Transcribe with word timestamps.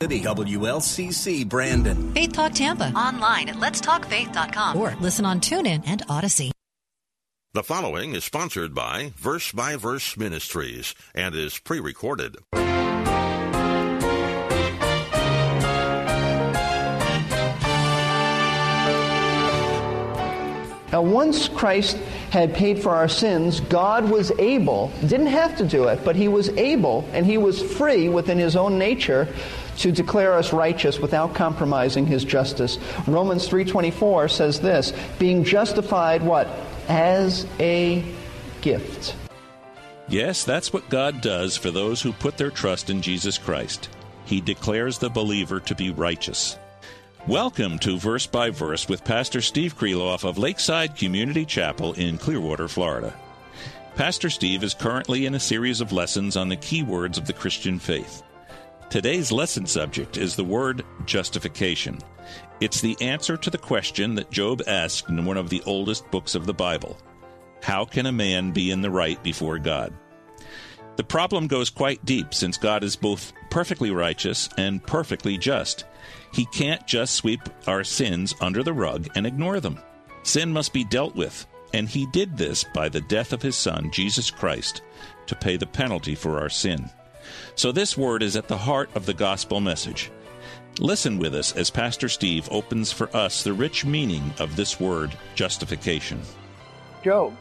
WLCC 0.00 1.46
Brandon. 1.46 2.14
Faith 2.14 2.32
Talk 2.32 2.54
Tampa. 2.54 2.90
Online 2.96 3.50
at 3.50 3.56
letstalkfaith.com 3.56 4.78
or 4.78 4.94
listen 4.98 5.26
on 5.26 5.40
TuneIn 5.40 5.82
and 5.86 6.02
Odyssey. 6.08 6.52
The 7.52 7.62
following 7.62 8.14
is 8.14 8.24
sponsored 8.24 8.74
by 8.74 9.12
Verse 9.16 9.52
by 9.52 9.76
Verse 9.76 10.16
Ministries 10.16 10.94
and 11.14 11.34
is 11.34 11.58
pre 11.58 11.80
recorded. 11.80 12.36
Now, 20.92 21.02
once 21.02 21.48
Christ 21.48 21.98
had 22.30 22.54
paid 22.54 22.82
for 22.82 22.90
our 22.90 23.06
sins, 23.06 23.60
God 23.60 24.10
was 24.10 24.32
able, 24.38 24.90
didn't 25.02 25.26
have 25.26 25.56
to 25.58 25.66
do 25.66 25.88
it, 25.88 26.04
but 26.04 26.16
He 26.16 26.26
was 26.26 26.48
able 26.50 27.06
and 27.12 27.26
He 27.26 27.36
was 27.36 27.60
free 27.60 28.08
within 28.08 28.38
His 28.38 28.56
own 28.56 28.78
nature 28.78 29.28
to 29.80 29.90
declare 29.90 30.34
us 30.34 30.52
righteous 30.52 30.98
without 30.98 31.34
compromising 31.34 32.06
His 32.06 32.24
justice. 32.24 32.78
Romans 33.06 33.48
3.24 33.48 34.30
says 34.30 34.60
this, 34.60 34.92
being 35.18 35.42
justified 35.42 36.22
what? 36.22 36.48
As 36.88 37.46
a 37.58 38.04
gift. 38.60 39.16
Yes, 40.08 40.44
that's 40.44 40.72
what 40.72 40.88
God 40.88 41.20
does 41.20 41.56
for 41.56 41.70
those 41.70 42.02
who 42.02 42.12
put 42.12 42.36
their 42.36 42.50
trust 42.50 42.90
in 42.90 43.00
Jesus 43.00 43.38
Christ. 43.38 43.88
He 44.24 44.40
declares 44.40 44.98
the 44.98 45.08
believer 45.08 45.60
to 45.60 45.74
be 45.74 45.90
righteous. 45.90 46.58
Welcome 47.26 47.78
to 47.80 47.98
Verse 47.98 48.26
by 48.26 48.50
Verse 48.50 48.88
with 48.88 49.04
Pastor 49.04 49.40
Steve 49.40 49.78
Kreloff 49.78 50.28
of 50.28 50.38
Lakeside 50.38 50.96
Community 50.96 51.44
Chapel 51.44 51.92
in 51.94 52.18
Clearwater, 52.18 52.66
Florida. 52.68 53.14
Pastor 53.94 54.30
Steve 54.30 54.62
is 54.62 54.74
currently 54.74 55.26
in 55.26 55.34
a 55.34 55.40
series 55.40 55.80
of 55.80 55.92
lessons 55.92 56.36
on 56.36 56.48
the 56.48 56.56
key 56.56 56.82
words 56.82 57.18
of 57.18 57.26
the 57.26 57.32
Christian 57.32 57.78
faith. 57.78 58.22
Today's 58.90 59.30
lesson 59.30 59.66
subject 59.66 60.16
is 60.16 60.34
the 60.34 60.42
word 60.42 60.84
justification. 61.06 62.00
It's 62.60 62.80
the 62.80 62.96
answer 63.00 63.36
to 63.36 63.48
the 63.48 63.56
question 63.56 64.16
that 64.16 64.32
Job 64.32 64.62
asked 64.66 65.08
in 65.08 65.24
one 65.24 65.36
of 65.36 65.48
the 65.48 65.62
oldest 65.64 66.10
books 66.10 66.34
of 66.34 66.44
the 66.44 66.52
Bible 66.52 66.98
How 67.62 67.84
can 67.84 68.06
a 68.06 68.12
man 68.12 68.50
be 68.50 68.72
in 68.72 68.82
the 68.82 68.90
right 68.90 69.22
before 69.22 69.60
God? 69.60 69.94
The 70.96 71.04
problem 71.04 71.46
goes 71.46 71.70
quite 71.70 72.04
deep 72.04 72.34
since 72.34 72.58
God 72.58 72.82
is 72.82 72.96
both 72.96 73.32
perfectly 73.48 73.92
righteous 73.92 74.48
and 74.58 74.84
perfectly 74.84 75.38
just. 75.38 75.84
He 76.34 76.44
can't 76.46 76.84
just 76.84 77.14
sweep 77.14 77.42
our 77.68 77.84
sins 77.84 78.34
under 78.40 78.64
the 78.64 78.72
rug 78.72 79.06
and 79.14 79.24
ignore 79.24 79.60
them. 79.60 79.78
Sin 80.24 80.52
must 80.52 80.72
be 80.72 80.82
dealt 80.82 81.14
with, 81.14 81.46
and 81.72 81.88
He 81.88 82.06
did 82.06 82.36
this 82.36 82.64
by 82.74 82.88
the 82.88 83.02
death 83.02 83.32
of 83.32 83.40
His 83.40 83.54
Son, 83.54 83.92
Jesus 83.92 84.32
Christ, 84.32 84.82
to 85.26 85.36
pay 85.36 85.56
the 85.56 85.64
penalty 85.64 86.16
for 86.16 86.40
our 86.40 86.50
sin. 86.50 86.90
So 87.54 87.72
this 87.72 87.96
word 87.96 88.22
is 88.22 88.36
at 88.36 88.48
the 88.48 88.58
heart 88.58 88.90
of 88.94 89.06
the 89.06 89.14
gospel 89.14 89.60
message. 89.60 90.10
Listen 90.78 91.18
with 91.18 91.34
us 91.34 91.54
as 91.56 91.70
Pastor 91.70 92.08
Steve 92.08 92.48
opens 92.50 92.92
for 92.92 93.14
us 93.14 93.42
the 93.42 93.52
rich 93.52 93.84
meaning 93.84 94.32
of 94.38 94.56
this 94.56 94.80
word, 94.80 95.16
justification. 95.34 96.20
Job. 97.04 97.36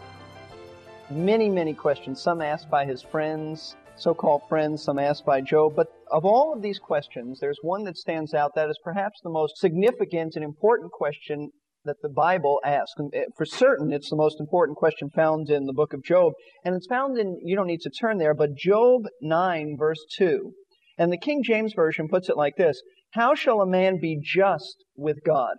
Many, 1.09 1.49
many 1.49 1.73
questions, 1.73 2.21
some 2.21 2.41
asked 2.41 2.69
by 2.69 2.85
his 2.85 3.01
friends, 3.01 3.75
so 3.95 4.13
called 4.13 4.41
friends, 4.47 4.83
some 4.83 4.99
asked 4.99 5.25
by 5.25 5.41
Job. 5.41 5.75
But 5.75 5.87
of 6.11 6.25
all 6.25 6.53
of 6.53 6.61
these 6.61 6.79
questions, 6.79 7.39
there's 7.39 7.59
one 7.61 7.83
that 7.85 7.97
stands 7.97 8.33
out 8.33 8.55
that 8.55 8.69
is 8.69 8.79
perhaps 8.83 9.19
the 9.21 9.29
most 9.29 9.57
significant 9.57 10.35
and 10.35 10.43
important 10.43 10.91
question 10.91 11.51
that 11.89 12.01
the 12.03 12.13
Bible 12.13 12.61
asks. 12.63 12.93
And 12.97 13.11
eh, 13.15 13.23
for 13.35 13.45
certain, 13.45 13.91
it's 13.91 14.11
the 14.11 14.15
most 14.15 14.39
important 14.39 14.77
question 14.77 15.09
found 15.09 15.49
in 15.49 15.65
the 15.65 15.73
book 15.73 15.91
of 15.91 16.03
Job. 16.03 16.33
And 16.63 16.75
it's 16.75 16.85
found 16.85 17.17
in, 17.17 17.39
you 17.43 17.55
don't 17.55 17.65
need 17.65 17.81
to 17.81 17.89
turn 17.89 18.19
there, 18.19 18.35
but 18.35 18.55
Job 18.55 19.05
9, 19.21 19.75
verse 19.77 20.05
2. 20.17 20.53
And 20.99 21.11
the 21.11 21.17
King 21.17 21.41
James 21.43 21.73
Version 21.75 22.07
puts 22.07 22.29
it 22.29 22.37
like 22.37 22.57
this 22.57 22.79
How 23.11 23.33
shall 23.33 23.61
a 23.61 23.67
man 23.67 23.99
be 23.99 24.19
just 24.21 24.83
with 24.95 25.17
God? 25.25 25.55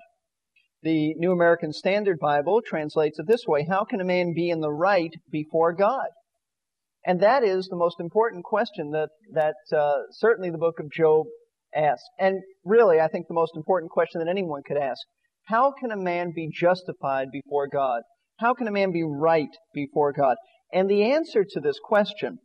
The 0.83 1.15
New 1.17 1.33
American 1.33 1.73
Standard 1.73 2.19
Bible 2.21 2.63
translates 2.65 3.19
it 3.19 3.27
this 3.27 3.45
way 3.49 3.67
How 3.69 3.85
can 3.85 4.01
a 4.01 4.05
man 4.05 4.33
be 4.33 4.51
in 4.51 4.61
the 4.61 4.73
right 4.73 5.13
before 5.33 5.73
God? 5.73 6.07
And 7.05 7.21
that 7.21 7.43
is 7.43 7.67
the 7.67 7.77
most 7.77 7.99
important 7.99 8.45
question 8.45 8.93
that, 8.93 9.09
that 9.33 9.55
uh, 9.77 10.03
certainly 10.13 10.51
the 10.51 10.59
book 10.59 10.79
of 10.79 10.93
Job 10.93 11.27
asks. 11.75 12.05
And 12.19 12.43
really, 12.65 13.01
I 13.01 13.09
think 13.09 13.27
the 13.27 13.35
most 13.35 13.57
important 13.57 13.91
question 13.91 14.21
that 14.21 14.31
anyone 14.31 14.63
could 14.65 14.77
ask. 14.77 15.01
How 15.51 15.73
can 15.73 15.91
a 15.91 15.97
man 15.97 16.31
be 16.33 16.49
justified 16.49 17.33
before 17.33 17.67
God? 17.67 18.03
How 18.39 18.55
can 18.55 18.69
a 18.69 18.71
man 18.71 18.93
be 18.93 19.03
right 19.03 19.51
before 19.75 20.13
God? 20.13 20.37
And 20.73 20.89
the 20.89 21.03
answer 21.03 21.45
to 21.45 21.61
this 21.61 21.81
question 21.83 22.39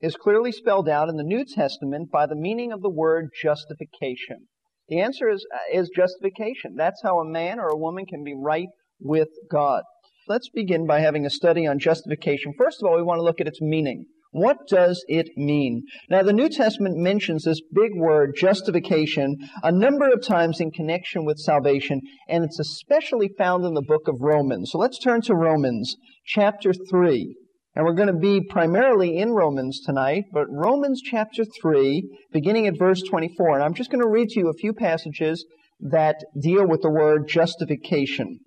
is 0.00 0.16
clearly 0.16 0.50
spelled 0.50 0.88
out 0.88 1.08
in 1.08 1.16
the 1.16 1.22
New 1.22 1.44
Testament 1.44 2.10
by 2.10 2.26
the 2.26 2.34
meaning 2.34 2.72
of 2.72 2.82
the 2.82 2.90
word 2.90 3.30
justification. 3.40 4.48
The 4.88 4.98
answer 4.98 5.28
is, 5.28 5.46
uh, 5.54 5.78
is 5.78 5.88
justification. 5.94 6.74
That's 6.76 7.00
how 7.04 7.20
a 7.20 7.24
man 7.24 7.60
or 7.60 7.68
a 7.68 7.78
woman 7.78 8.06
can 8.06 8.24
be 8.24 8.34
right 8.36 8.68
with 8.98 9.28
God. 9.48 9.84
Let's 10.26 10.48
begin 10.48 10.84
by 10.84 10.98
having 10.98 11.24
a 11.24 11.30
study 11.30 11.64
on 11.64 11.78
justification. 11.78 12.54
First 12.58 12.82
of 12.82 12.88
all, 12.88 12.96
we 12.96 13.04
want 13.04 13.18
to 13.18 13.24
look 13.24 13.40
at 13.40 13.46
its 13.46 13.60
meaning. 13.60 14.06
What 14.32 14.66
does 14.66 15.04
it 15.08 15.36
mean? 15.36 15.82
Now, 16.08 16.22
the 16.22 16.32
New 16.32 16.48
Testament 16.48 16.96
mentions 16.96 17.44
this 17.44 17.60
big 17.72 17.90
word, 17.94 18.34
justification, 18.34 19.36
a 19.62 19.70
number 19.70 20.10
of 20.10 20.26
times 20.26 20.58
in 20.58 20.70
connection 20.70 21.26
with 21.26 21.38
salvation, 21.38 22.00
and 22.30 22.42
it's 22.42 22.58
especially 22.58 23.28
found 23.36 23.66
in 23.66 23.74
the 23.74 23.82
book 23.82 24.08
of 24.08 24.22
Romans. 24.22 24.70
So 24.72 24.78
let's 24.78 24.98
turn 24.98 25.20
to 25.22 25.34
Romans 25.34 25.96
chapter 26.24 26.72
3. 26.72 27.36
And 27.74 27.84
we're 27.84 27.92
going 27.92 28.12
to 28.12 28.18
be 28.18 28.40
primarily 28.40 29.18
in 29.18 29.32
Romans 29.32 29.80
tonight, 29.84 30.24
but 30.32 30.46
Romans 30.48 31.02
chapter 31.02 31.44
3, 31.60 32.02
beginning 32.32 32.66
at 32.66 32.78
verse 32.78 33.02
24. 33.02 33.56
And 33.56 33.62
I'm 33.62 33.74
just 33.74 33.90
going 33.90 34.02
to 34.02 34.08
read 34.08 34.30
to 34.30 34.40
you 34.40 34.48
a 34.48 34.54
few 34.54 34.72
passages 34.72 35.44
that 35.80 36.16
deal 36.40 36.66
with 36.66 36.80
the 36.80 36.90
word 36.90 37.28
justification. 37.28 38.38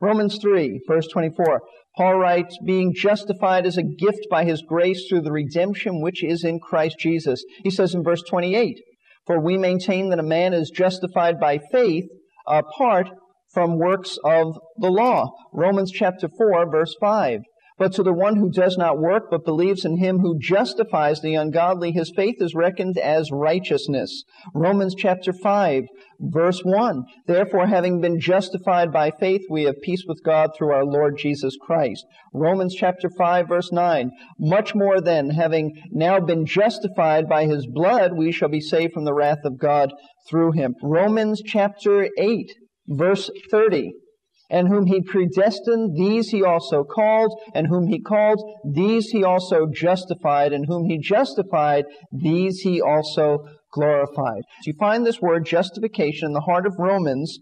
Romans 0.00 0.38
3, 0.40 0.80
verse 0.88 1.08
24. 1.08 1.60
Paul 1.96 2.18
writes, 2.18 2.58
being 2.64 2.92
justified 2.94 3.66
as 3.66 3.78
a 3.78 3.82
gift 3.82 4.26
by 4.30 4.44
his 4.44 4.62
grace 4.62 5.06
through 5.08 5.22
the 5.22 5.32
redemption 5.32 6.02
which 6.02 6.22
is 6.22 6.44
in 6.44 6.60
Christ 6.60 6.98
Jesus. 6.98 7.42
He 7.62 7.70
says 7.70 7.94
in 7.94 8.04
verse 8.04 8.22
28, 8.28 8.78
For 9.26 9.40
we 9.40 9.56
maintain 9.56 10.10
that 10.10 10.18
a 10.18 10.24
man 10.24 10.52
is 10.52 10.70
justified 10.70 11.40
by 11.40 11.58
faith 11.72 12.04
apart 12.46 13.08
from 13.52 13.78
works 13.78 14.18
of 14.24 14.58
the 14.76 14.90
law. 14.90 15.30
Romans 15.54 15.90
chapter 15.90 16.28
4, 16.28 16.70
verse 16.70 16.94
5. 17.00 17.40
But 17.78 17.92
to 17.94 18.02
the 18.02 18.12
one 18.12 18.36
who 18.36 18.50
does 18.50 18.78
not 18.78 18.98
work, 18.98 19.24
but 19.30 19.44
believes 19.44 19.84
in 19.84 19.98
him 19.98 20.20
who 20.20 20.38
justifies 20.38 21.20
the 21.20 21.34
ungodly, 21.34 21.92
his 21.92 22.10
faith 22.16 22.36
is 22.40 22.54
reckoned 22.54 22.96
as 22.96 23.30
righteousness. 23.30 24.24
Romans 24.54 24.94
chapter 24.96 25.32
5, 25.32 25.84
verse 26.18 26.62
1. 26.64 27.04
Therefore, 27.26 27.66
having 27.66 28.00
been 28.00 28.18
justified 28.18 28.90
by 28.92 29.10
faith, 29.10 29.42
we 29.50 29.64
have 29.64 29.82
peace 29.82 30.04
with 30.08 30.22
God 30.24 30.52
through 30.56 30.72
our 30.72 30.86
Lord 30.86 31.18
Jesus 31.18 31.54
Christ. 31.60 32.06
Romans 32.32 32.74
chapter 32.74 33.10
5, 33.10 33.48
verse 33.48 33.70
9. 33.70 34.10
Much 34.38 34.74
more 34.74 34.98
then, 35.00 35.30
having 35.30 35.74
now 35.90 36.18
been 36.18 36.46
justified 36.46 37.28
by 37.28 37.44
his 37.44 37.66
blood, 37.66 38.12
we 38.16 38.32
shall 38.32 38.48
be 38.48 38.60
saved 38.60 38.94
from 38.94 39.04
the 39.04 39.14
wrath 39.14 39.44
of 39.44 39.58
God 39.58 39.92
through 40.30 40.52
him. 40.52 40.74
Romans 40.82 41.42
chapter 41.44 42.08
8, 42.16 42.54
verse 42.88 43.30
30. 43.50 43.92
And 44.48 44.68
whom 44.68 44.86
he 44.86 45.00
predestined, 45.00 45.96
these 45.96 46.28
he 46.30 46.42
also 46.42 46.84
called. 46.84 47.32
And 47.54 47.66
whom 47.66 47.88
he 47.88 48.00
called, 48.00 48.40
these 48.64 49.08
he 49.08 49.24
also 49.24 49.66
justified. 49.72 50.52
And 50.52 50.66
whom 50.66 50.84
he 50.88 50.98
justified, 50.98 51.84
these 52.12 52.60
he 52.60 52.80
also 52.80 53.38
glorified. 53.76 54.42
So 54.62 54.70
you 54.70 54.74
find 54.78 55.04
this 55.04 55.20
word 55.20 55.44
justification 55.44 56.26
in 56.26 56.32
the 56.32 56.40
heart 56.40 56.66
of 56.66 56.74
Romans, 56.78 57.38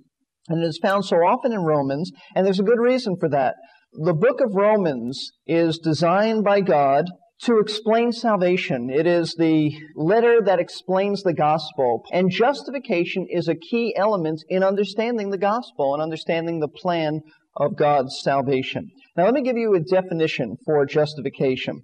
and 0.48 0.62
it 0.62 0.66
is 0.66 0.80
found 0.82 1.04
so 1.04 1.16
often 1.16 1.52
in 1.52 1.60
Romans, 1.60 2.10
and 2.34 2.44
there's 2.44 2.60
a 2.60 2.64
good 2.64 2.80
reason 2.80 3.16
for 3.18 3.28
that. 3.30 3.54
The 3.92 4.14
book 4.14 4.40
of 4.40 4.54
Romans 4.54 5.30
is 5.46 5.78
designed 5.78 6.42
by 6.42 6.60
God 6.60 7.06
to 7.44 7.58
explain 7.58 8.10
salvation. 8.10 8.88
It 8.90 9.06
is 9.06 9.34
the 9.38 9.70
letter 9.94 10.40
that 10.44 10.58
explains 10.58 11.22
the 11.22 11.34
gospel. 11.34 12.02
And 12.12 12.30
justification 12.30 13.26
is 13.28 13.48
a 13.48 13.54
key 13.54 13.94
element 13.96 14.42
in 14.48 14.62
understanding 14.62 15.30
the 15.30 15.38
gospel 15.38 15.94
and 15.94 16.02
understanding 16.02 16.60
the 16.60 16.68
plan 16.68 17.20
of 17.56 17.76
God's 17.76 18.18
salvation. 18.22 18.88
Now, 19.16 19.24
let 19.24 19.34
me 19.34 19.42
give 19.42 19.56
you 19.56 19.74
a 19.74 19.80
definition 19.80 20.56
for 20.64 20.84
justification. 20.86 21.82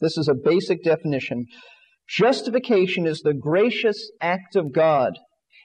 This 0.00 0.18
is 0.18 0.28
a 0.28 0.34
basic 0.34 0.82
definition. 0.82 1.46
Justification 2.08 3.06
is 3.06 3.20
the 3.20 3.34
gracious 3.34 4.10
act 4.20 4.56
of 4.56 4.72
God 4.72 5.12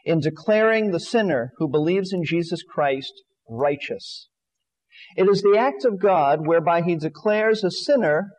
in 0.05 0.19
declaring 0.19 0.91
the 0.91 0.99
sinner 0.99 1.51
who 1.57 1.69
believes 1.69 2.13
in 2.13 2.23
Jesus 2.23 2.61
Christ 2.63 3.11
righteous. 3.49 4.29
It 5.15 5.27
is 5.27 5.41
the 5.41 5.57
act 5.57 5.83
of 5.83 5.99
God 5.99 6.47
whereby 6.47 6.81
he 6.81 6.95
declares 6.95 7.63
a 7.63 7.71
sinner 7.71 8.29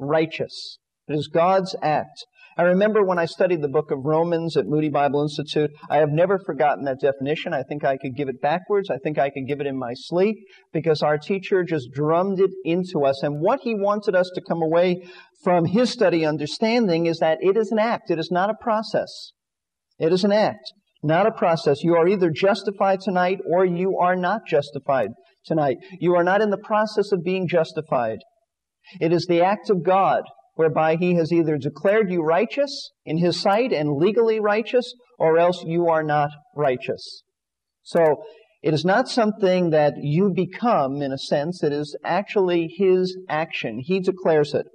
righteous. 0.00 0.78
It 1.08 1.14
is 1.14 1.28
God's 1.28 1.74
act. 1.82 2.24
I 2.56 2.62
remember 2.62 3.04
when 3.04 3.18
I 3.18 3.24
studied 3.24 3.62
the 3.62 3.68
book 3.68 3.90
of 3.90 4.04
Romans 4.04 4.56
at 4.56 4.66
Moody 4.66 4.90
Bible 4.90 5.22
Institute, 5.22 5.70
I 5.88 5.96
have 5.96 6.10
never 6.10 6.38
forgotten 6.38 6.84
that 6.84 7.00
definition. 7.00 7.54
I 7.54 7.62
think 7.62 7.84
I 7.84 7.96
could 7.96 8.16
give 8.16 8.28
it 8.28 8.42
backwards. 8.42 8.90
I 8.90 8.98
think 8.98 9.18
I 9.18 9.30
could 9.30 9.46
give 9.46 9.60
it 9.60 9.66
in 9.66 9.78
my 9.78 9.92
sleep 9.94 10.36
because 10.72 11.00
our 11.00 11.16
teacher 11.16 11.64
just 11.64 11.90
drummed 11.92 12.40
it 12.40 12.50
into 12.64 13.04
us. 13.04 13.22
And 13.22 13.40
what 13.40 13.60
he 13.62 13.74
wanted 13.74 14.14
us 14.14 14.30
to 14.34 14.42
come 14.46 14.62
away 14.62 15.02
from 15.42 15.64
his 15.64 15.90
study 15.90 16.26
understanding 16.26 17.06
is 17.06 17.18
that 17.18 17.38
it 17.40 17.56
is 17.56 17.70
an 17.72 17.78
act. 17.78 18.10
It 18.10 18.18
is 18.18 18.30
not 18.30 18.50
a 18.50 18.54
process. 18.60 19.32
It 19.98 20.12
is 20.12 20.24
an 20.24 20.32
act, 20.32 20.72
not 21.02 21.26
a 21.26 21.32
process. 21.32 21.82
You 21.82 21.94
are 21.94 22.08
either 22.08 22.30
justified 22.30 23.00
tonight 23.00 23.38
or 23.48 23.64
you 23.64 23.96
are 23.98 24.16
not 24.16 24.42
justified 24.46 25.10
tonight. 25.44 25.78
You 25.98 26.14
are 26.14 26.24
not 26.24 26.42
in 26.42 26.50
the 26.50 26.58
process 26.58 27.12
of 27.12 27.24
being 27.24 27.48
justified. 27.48 28.18
It 29.00 29.12
is 29.12 29.26
the 29.26 29.42
act 29.42 29.70
of 29.70 29.82
God 29.82 30.22
whereby 30.54 30.96
he 30.96 31.14
has 31.14 31.32
either 31.32 31.56
declared 31.56 32.10
you 32.10 32.22
righteous 32.22 32.90
in 33.06 33.18
his 33.18 33.40
sight 33.40 33.72
and 33.72 33.96
legally 33.96 34.40
righteous, 34.40 34.92
or 35.18 35.38
else 35.38 35.62
you 35.64 35.88
are 35.88 36.02
not 36.02 36.30
righteous. 36.54 37.22
So, 37.82 38.22
it 38.62 38.74
is 38.74 38.84
not 38.84 39.08
something 39.08 39.70
that 39.70 39.94
you 39.96 40.32
become 40.34 41.00
in 41.00 41.12
a 41.12 41.18
sense, 41.18 41.62
it 41.62 41.72
is 41.72 41.96
actually 42.04 42.68
his 42.76 43.16
action. 43.28 43.80
He 43.82 44.00
declares 44.00 44.52
it. 44.52 44.66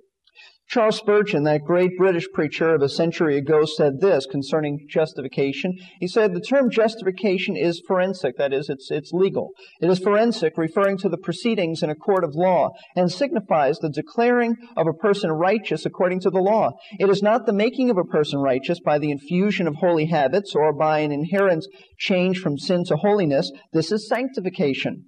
Charles 0.67 0.97
Spurgeon, 0.97 1.43
that 1.43 1.61
great 1.63 1.95
British 1.95 2.27
preacher 2.33 2.73
of 2.73 2.81
a 2.81 2.89
century 2.89 3.37
ago, 3.37 3.65
said 3.65 4.01
this 4.01 4.25
concerning 4.25 4.87
justification. 4.89 5.73
He 5.99 6.07
said, 6.07 6.33
the 6.33 6.41
term 6.41 6.71
justification 6.71 7.55
is 7.55 7.83
forensic, 7.87 8.37
that 8.37 8.51
is, 8.51 8.67
it's, 8.67 8.89
it's 8.89 9.11
legal. 9.13 9.51
It 9.79 9.89
is 9.89 9.99
forensic, 9.99 10.57
referring 10.57 10.97
to 10.99 11.09
the 11.09 11.19
proceedings 11.19 11.83
in 11.83 11.91
a 11.91 11.95
court 11.95 12.23
of 12.23 12.33
law, 12.33 12.71
and 12.95 13.11
signifies 13.11 13.77
the 13.77 13.89
declaring 13.89 14.55
of 14.75 14.87
a 14.87 14.93
person 14.93 15.31
righteous 15.31 15.85
according 15.85 16.21
to 16.21 16.31
the 16.31 16.41
law. 16.41 16.71
It 16.99 17.09
is 17.09 17.21
not 17.21 17.45
the 17.45 17.53
making 17.53 17.91
of 17.91 17.97
a 17.97 18.03
person 18.03 18.39
righteous 18.39 18.79
by 18.79 18.97
the 18.97 19.11
infusion 19.11 19.67
of 19.67 19.75
holy 19.75 20.07
habits 20.07 20.55
or 20.55 20.73
by 20.73 20.99
an 20.99 21.11
inherent 21.11 21.65
change 21.99 22.39
from 22.39 22.57
sin 22.57 22.83
to 22.85 22.97
holiness. 22.97 23.51
This 23.71 23.91
is 23.91 24.09
sanctification. 24.09 25.05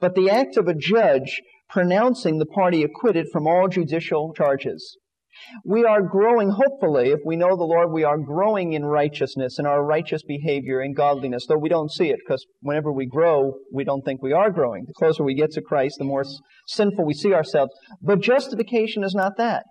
But 0.00 0.14
the 0.14 0.28
act 0.28 0.56
of 0.56 0.66
a 0.66 0.74
judge 0.74 1.40
pronouncing 1.68 2.38
the 2.38 2.46
party 2.46 2.82
acquitted 2.82 3.26
from 3.32 3.46
all 3.46 3.68
judicial 3.68 4.32
charges. 4.34 4.96
We 5.64 5.84
are 5.84 6.02
growing, 6.02 6.50
hopefully, 6.50 7.10
if 7.10 7.20
we 7.24 7.36
know 7.36 7.56
the 7.56 7.64
Lord, 7.64 7.92
we 7.92 8.04
are 8.04 8.18
growing 8.18 8.72
in 8.72 8.84
righteousness, 8.86 9.58
in 9.58 9.66
our 9.66 9.84
righteous 9.84 10.22
behavior 10.22 10.80
and 10.80 10.96
godliness, 10.96 11.46
though 11.46 11.58
we 11.58 11.68
don't 11.68 11.92
see 11.92 12.08
it, 12.08 12.20
because 12.24 12.46
whenever 12.60 12.90
we 12.90 13.06
grow, 13.06 13.52
we 13.72 13.84
don't 13.84 14.02
think 14.02 14.22
we 14.22 14.32
are 14.32 14.50
growing. 14.50 14.84
The 14.86 14.94
closer 14.94 15.22
we 15.22 15.34
get 15.34 15.50
to 15.52 15.62
Christ, 15.62 15.96
the 15.98 16.04
more 16.04 16.24
sinful 16.68 17.04
we 17.04 17.14
see 17.14 17.34
ourselves. 17.34 17.72
But 18.00 18.20
justification 18.20 19.04
is 19.04 19.14
not 19.14 19.36
that. 19.36 19.64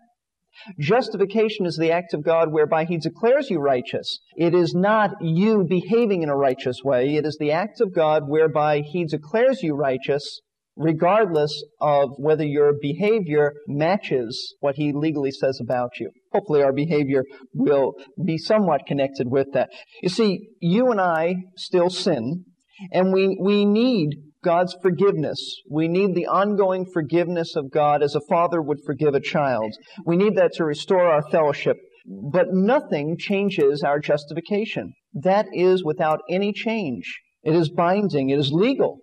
Justification 0.80 1.65
is 1.65 1.77
the 1.77 1.91
act 1.91 2.13
of 2.13 2.24
God 2.24 2.53
whereby 2.53 2.86
He 2.86 2.98
declares 2.98 3.50
you 3.50 3.59
righteous. 3.59 4.19
It 4.36 4.53
is 4.53 4.74
not 4.74 5.12
you 5.21 5.65
behaving 5.68 6.24
in 6.24 6.30
a 6.30 6.38
righteous 6.38 6.81
way. 6.83 7.15
It 7.15 7.25
is 7.25 7.38
the 7.39 7.51
act 7.51 7.81
of 7.81 7.94
God 7.94 8.24
whereby 8.27 8.81
He 8.81 9.06
declares 9.06 9.63
you 9.63 9.75
righteous 9.75 10.41
regardless 10.75 11.63
of 11.80 12.10
whether 12.18 12.45
your 12.45 12.74
behavior 12.81 13.54
matches 13.68 14.56
what 14.60 14.75
he 14.75 14.92
legally 14.94 15.31
says 15.31 15.60
about 15.62 15.92
you. 16.00 16.12
Hopefully 16.33 16.62
our 16.62 16.74
behavior 16.74 17.24
will 17.54 17.94
be 18.24 18.38
somewhat 18.38 18.86
connected 18.86 19.30
with 19.30 19.48
that. 19.54 19.69
You 20.01 20.10
see, 20.10 20.50
you 20.60 20.92
and 20.92 21.00
I 21.00 21.36
still 21.56 21.89
sin, 21.89 22.45
and 22.92 23.13
we, 23.13 23.38
we 23.42 23.66
need 23.66 24.10
God's 24.44 24.75
forgiveness. 24.81 25.39
We 25.69 25.88
need 25.88 26.13
the 26.13 26.27
ongoing 26.27 26.86
forgiveness 26.86 27.56
of 27.56 27.72
God 27.72 28.04
as 28.04 28.16
a 28.16 28.22
father 28.30 28.62
would 28.62 28.80
forgive 28.86 29.16
a 29.16 29.19
child. 29.19 29.74
We 30.06 30.18
need 30.18 30.36
that 30.36 30.51
to 30.56 30.66
restore 30.66 31.04
our 31.04 31.24
fellowship. 31.31 31.77
But 32.06 32.48
nothing 32.51 33.18
changes 33.18 33.81
our 33.81 34.00
justification. 34.00 34.94
That 35.13 35.48
is 35.51 35.83
without 35.83 36.19
any 36.30 36.54
change. 36.54 37.19
It 37.42 37.56
is 37.56 37.69
binding. 37.69 38.30
It 38.30 38.38
is 38.38 38.51
legal. 38.51 39.00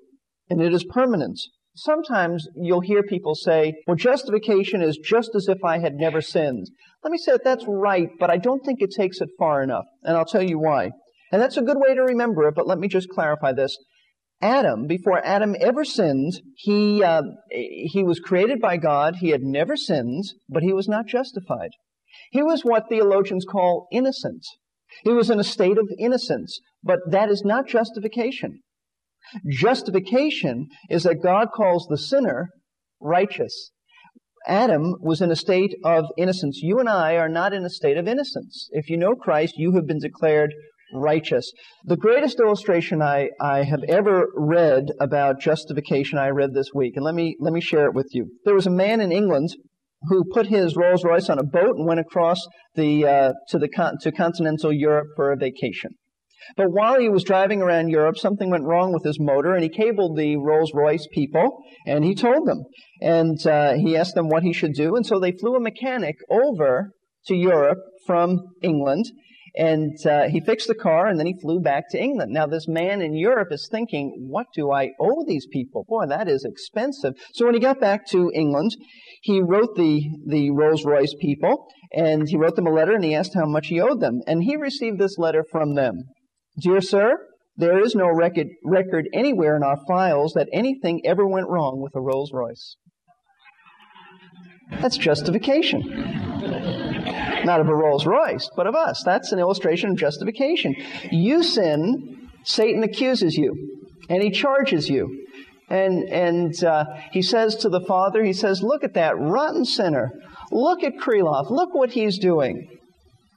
And 0.48 0.62
it 0.62 0.72
is 0.72 0.84
permanent. 0.84 1.40
Sometimes 1.74 2.46
you'll 2.54 2.80
hear 2.80 3.02
people 3.02 3.34
say, 3.34 3.74
well, 3.86 3.96
justification 3.96 4.82
is 4.82 4.98
just 4.98 5.34
as 5.34 5.48
if 5.48 5.64
I 5.64 5.78
had 5.78 5.94
never 5.94 6.20
sinned. 6.20 6.66
Let 7.02 7.10
me 7.10 7.18
say 7.18 7.32
that 7.32 7.44
that's 7.44 7.64
right, 7.66 8.10
but 8.20 8.30
I 8.30 8.36
don't 8.36 8.64
think 8.64 8.80
it 8.80 8.90
takes 8.94 9.20
it 9.20 9.30
far 9.38 9.62
enough. 9.62 9.86
And 10.02 10.16
I'll 10.16 10.26
tell 10.26 10.42
you 10.42 10.58
why. 10.58 10.90
And 11.32 11.40
that's 11.40 11.56
a 11.56 11.62
good 11.62 11.78
way 11.78 11.94
to 11.94 12.02
remember 12.02 12.46
it, 12.46 12.54
but 12.54 12.66
let 12.66 12.78
me 12.78 12.88
just 12.88 13.08
clarify 13.08 13.52
this. 13.52 13.76
Adam, 14.42 14.86
before 14.86 15.24
Adam 15.24 15.54
ever 15.60 15.84
sinned, 15.84 16.32
he, 16.56 17.02
uh, 17.02 17.22
he 17.50 18.02
was 18.04 18.20
created 18.20 18.60
by 18.60 18.76
God. 18.76 19.16
He 19.16 19.30
had 19.30 19.42
never 19.42 19.76
sinned, 19.76 20.24
but 20.48 20.62
he 20.62 20.72
was 20.72 20.88
not 20.88 21.06
justified. 21.06 21.70
He 22.32 22.42
was 22.42 22.64
what 22.64 22.88
theologians 22.88 23.46
call 23.48 23.88
innocent. 23.92 24.44
He 25.04 25.12
was 25.12 25.30
in 25.30 25.40
a 25.40 25.44
state 25.44 25.78
of 25.78 25.88
innocence, 25.98 26.60
but 26.82 26.98
that 27.10 27.30
is 27.30 27.44
not 27.44 27.66
justification. 27.66 28.60
Justification 29.48 30.68
is 30.90 31.04
that 31.04 31.22
God 31.22 31.48
calls 31.54 31.86
the 31.88 31.98
sinner 31.98 32.48
righteous. 33.00 33.70
Adam 34.46 34.94
was 35.00 35.20
in 35.20 35.30
a 35.30 35.36
state 35.36 35.74
of 35.84 36.04
innocence. 36.18 36.60
You 36.62 36.80
and 36.80 36.88
I 36.88 37.16
are 37.16 37.28
not 37.28 37.52
in 37.52 37.64
a 37.64 37.70
state 37.70 37.96
of 37.96 38.08
innocence. 38.08 38.68
If 38.72 38.90
you 38.90 38.96
know 38.96 39.14
Christ, 39.14 39.54
you 39.56 39.74
have 39.76 39.86
been 39.86 40.00
declared 40.00 40.52
righteous. 40.94 41.50
The 41.84 41.96
greatest 41.96 42.40
illustration 42.40 43.00
I, 43.00 43.28
I 43.40 43.62
have 43.62 43.82
ever 43.88 44.26
read 44.34 44.88
about 45.00 45.40
justification 45.40 46.18
I 46.18 46.28
read 46.28 46.54
this 46.54 46.70
week, 46.74 46.96
and 46.96 47.04
let 47.04 47.14
me, 47.14 47.36
let 47.40 47.52
me 47.52 47.60
share 47.60 47.86
it 47.86 47.94
with 47.94 48.08
you. 48.12 48.26
There 48.44 48.54
was 48.54 48.66
a 48.66 48.70
man 48.70 49.00
in 49.00 49.12
England 49.12 49.50
who 50.08 50.24
put 50.32 50.48
his 50.48 50.76
Rolls 50.76 51.04
Royce 51.04 51.30
on 51.30 51.38
a 51.38 51.44
boat 51.44 51.76
and 51.76 51.86
went 51.86 52.00
across 52.00 52.38
the, 52.74 53.06
uh, 53.06 53.32
to, 53.48 53.58
the, 53.58 53.68
to 54.00 54.12
continental 54.12 54.72
Europe 54.72 55.08
for 55.16 55.32
a 55.32 55.36
vacation. 55.36 55.92
But 56.56 56.70
while 56.70 56.98
he 57.00 57.08
was 57.08 57.24
driving 57.24 57.62
around 57.62 57.88
Europe, 57.88 58.18
something 58.18 58.50
went 58.50 58.64
wrong 58.64 58.92
with 58.92 59.04
his 59.04 59.18
motor, 59.20 59.54
and 59.54 59.62
he 59.62 59.68
cabled 59.68 60.16
the 60.16 60.36
Rolls 60.36 60.72
Royce 60.74 61.06
people, 61.12 61.62
and 61.86 62.04
he 62.04 62.14
told 62.14 62.46
them. 62.46 62.62
And 63.00 63.44
uh, 63.46 63.74
he 63.74 63.96
asked 63.96 64.14
them 64.14 64.28
what 64.28 64.42
he 64.42 64.52
should 64.52 64.74
do, 64.74 64.96
and 64.96 65.06
so 65.06 65.18
they 65.18 65.32
flew 65.32 65.56
a 65.56 65.60
mechanic 65.60 66.16
over 66.30 66.92
to 67.26 67.34
Europe 67.34 67.78
from 68.06 68.40
England, 68.62 69.06
and 69.54 69.94
uh, 70.06 70.28
he 70.28 70.40
fixed 70.40 70.68
the 70.68 70.74
car, 70.74 71.06
and 71.06 71.18
then 71.18 71.26
he 71.26 71.34
flew 71.40 71.60
back 71.60 71.84
to 71.90 72.02
England. 72.02 72.32
Now, 72.32 72.46
this 72.46 72.66
man 72.66 73.02
in 73.02 73.14
Europe 73.14 73.48
is 73.50 73.68
thinking, 73.70 74.26
what 74.28 74.46
do 74.54 74.72
I 74.72 74.90
owe 74.98 75.24
these 75.26 75.46
people? 75.52 75.84
Boy, 75.86 76.06
that 76.06 76.28
is 76.28 76.44
expensive. 76.44 77.12
So 77.34 77.44
when 77.44 77.54
he 77.54 77.60
got 77.60 77.80
back 77.80 78.06
to 78.08 78.32
England, 78.34 78.74
he 79.20 79.42
wrote 79.42 79.76
the, 79.76 80.08
the 80.26 80.50
Rolls 80.50 80.84
Royce 80.84 81.14
people, 81.20 81.66
and 81.92 82.26
he 82.28 82.38
wrote 82.38 82.56
them 82.56 82.66
a 82.66 82.72
letter, 82.72 82.94
and 82.94 83.04
he 83.04 83.14
asked 83.14 83.34
how 83.34 83.44
much 83.44 83.66
he 83.66 83.80
owed 83.80 84.00
them. 84.00 84.20
And 84.26 84.42
he 84.42 84.56
received 84.56 84.98
this 84.98 85.18
letter 85.18 85.44
from 85.50 85.74
them. 85.74 86.04
Dear 86.60 86.80
sir, 86.80 87.28
there 87.56 87.78
is 87.82 87.94
no 87.94 88.08
record, 88.08 88.48
record 88.64 89.08
anywhere 89.12 89.56
in 89.56 89.62
our 89.62 89.78
files 89.86 90.32
that 90.34 90.48
anything 90.52 91.02
ever 91.04 91.26
went 91.26 91.48
wrong 91.48 91.80
with 91.80 91.94
a 91.94 92.00
Rolls 92.00 92.30
Royce. 92.32 92.76
That's 94.80 94.96
justification. 94.96 95.80
Not 97.44 97.60
of 97.60 97.68
a 97.68 97.74
Rolls 97.74 98.06
Royce, 98.06 98.48
but 98.56 98.66
of 98.66 98.74
us. 98.74 99.02
That's 99.04 99.32
an 99.32 99.38
illustration 99.38 99.90
of 99.90 99.96
justification. 99.96 100.74
You 101.10 101.42
sin, 101.42 102.30
Satan 102.44 102.82
accuses 102.82 103.36
you, 103.36 103.54
and 104.08 104.22
he 104.22 104.30
charges 104.30 104.88
you. 104.88 105.26
And, 105.68 106.08
and 106.08 106.64
uh, 106.64 106.84
he 107.12 107.22
says 107.22 107.56
to 107.56 107.68
the 107.68 107.80
Father, 107.80 108.22
he 108.22 108.32
says, 108.32 108.62
Look 108.62 108.84
at 108.84 108.94
that 108.94 109.18
rotten 109.18 109.64
sinner. 109.64 110.10
Look 110.50 110.82
at 110.82 110.96
Kreloff. 110.96 111.50
Look 111.50 111.74
what 111.74 111.90
he's 111.92 112.18
doing. 112.18 112.68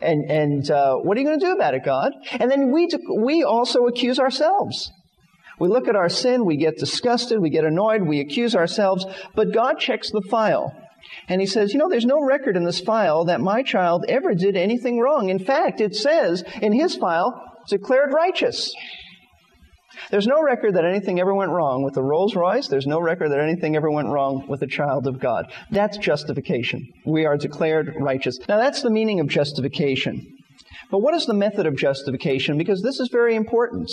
And, 0.02 0.30
and 0.30 0.70
uh, 0.70 0.96
what 0.98 1.18
are 1.18 1.22
you 1.22 1.26
going 1.26 1.40
to 1.40 1.46
do 1.46 1.54
about 1.54 1.74
it, 1.74 1.84
God? 1.86 2.12
And 2.32 2.52
then 2.52 2.72
we, 2.72 2.90
we 3.18 3.44
also 3.44 3.86
accuse 3.86 4.20
ourselves. 4.20 4.92
We 5.60 5.70
look 5.70 5.88
at 5.88 5.96
our 5.96 6.10
sin, 6.10 6.46
we 6.46 6.58
get 6.58 6.78
disgusted, 6.78 7.40
we 7.40 7.50
get 7.50 7.64
annoyed, 7.64 8.02
we 8.02 8.20
accuse 8.20 8.56
ourselves, 8.56 9.06
but 9.36 9.54
God 9.54 9.80
checks 9.80 10.12
the 10.12 10.22
file. 10.30 10.74
And 11.30 11.40
he 11.40 11.48
says, 11.48 11.72
you 11.72 11.80
know, 11.80 11.88
there's 11.90 12.06
no 12.06 12.22
record 12.22 12.58
in 12.58 12.66
this 12.66 12.82
file 12.82 13.26
that 13.26 13.40
my 13.40 13.64
child 13.64 14.06
ever 14.10 14.34
did 14.34 14.58
anything 14.58 15.00
wrong. 15.00 15.30
In 15.30 15.40
fact, 15.40 15.80
it 15.80 15.96
says 15.96 16.44
in 16.62 16.74
his 16.74 16.96
file, 16.96 17.42
declared 17.70 18.12
righteous. 18.14 18.74
There's 20.16 20.28
no 20.28 20.42
record 20.42 20.76
that 20.76 20.86
anything 20.86 21.20
ever 21.20 21.36
went 21.36 21.52
wrong 21.52 21.84
with 21.84 21.96
the 21.96 22.02
Rolls 22.02 22.38
Royce. 22.38 22.70
There's 22.70 22.88
no 22.88 23.02
record 23.02 23.34
that 23.34 23.42
anything 23.42 23.76
ever 23.76 23.92
went 23.92 24.08
wrong 24.08 24.48
with 24.48 24.62
a 24.62 24.66
child 24.66 25.08
of 25.08 25.20
God. 25.20 25.52
That's 25.72 25.98
justification. 25.98 26.88
We 27.06 27.26
are 27.26 27.36
declared 27.36 27.94
righteous. 28.00 28.40
Now 28.48 28.56
that's 28.56 28.82
the 28.82 28.90
meaning 28.90 29.20
of 29.20 29.28
justification. 29.28 30.26
But 30.90 31.00
what 31.00 31.16
is 31.16 31.26
the 31.26 31.34
method 31.34 31.66
of 31.66 31.76
justification? 31.76 32.58
Because 32.58 32.82
this 32.82 33.02
is 33.02 33.10
very 33.12 33.36
important. 33.36 33.92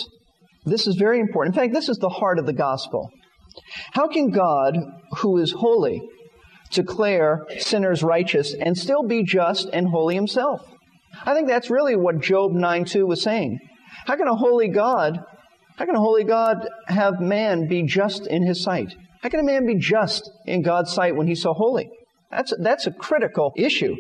This 0.65 0.87
is 0.87 0.95
very 0.95 1.19
important. 1.19 1.57
In 1.57 1.61
fact, 1.61 1.75
this 1.75 1.89
is 1.89 1.99
the 1.99 2.09
heart 2.09 2.39
of 2.39 2.47
the 2.47 2.53
gospel. 2.53 3.11
How 3.91 4.07
can 4.07 4.31
God, 4.31 4.79
who 5.17 5.39
is 5.39 5.51
holy, 5.51 6.09
declare 6.71 7.45
sinners 7.59 8.05
righteous 8.05 8.55
and 8.55 8.79
still 8.79 9.03
be 9.03 9.25
just 9.25 9.69
and 9.73 9.89
holy 9.89 10.15
himself? 10.15 10.65
I 11.27 11.35
think 11.35 11.49
that's 11.49 11.69
really 11.69 11.97
what 11.97 12.21
Job 12.21 12.53
9 12.53 12.85
2 12.85 13.07
was 13.07 13.23
saying. 13.23 13.59
How 14.07 14.15
can 14.15 14.29
a 14.29 14.37
holy 14.37 14.69
God, 14.69 15.25
how 15.83 15.87
can 15.87 15.97
a 15.97 16.01
holy 16.01 16.23
God 16.23 16.69
have 16.87 17.19
man 17.19 17.67
be 17.67 17.83
just 17.83 18.29
in 18.29 18.47
his 18.47 18.63
sight? 18.63 18.95
How 19.21 19.29
can 19.31 19.41
a 19.41 19.43
man 19.43 19.67
be 19.67 19.75
just 19.75 20.31
in 20.47 20.63
God's 20.63 20.93
sight 20.93 21.17
when 21.17 21.27
he's 21.27 21.43
so 21.43 21.55
holy? 21.55 21.91
That's, 22.31 22.55
that's 22.63 22.87
a 22.87 22.93
critical 22.93 23.53
issue. 23.57 23.97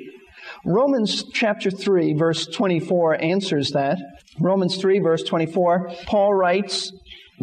Romans 0.65 1.25
chapter 1.33 1.73
3 1.73 2.15
verse 2.15 2.47
24 2.47 3.21
answers 3.21 3.73
that. 3.73 3.99
Romans 4.39 4.77
3 4.77 5.01
verse 5.01 5.25
24, 5.25 5.91
Paul 6.07 6.35
writes, 6.35 6.93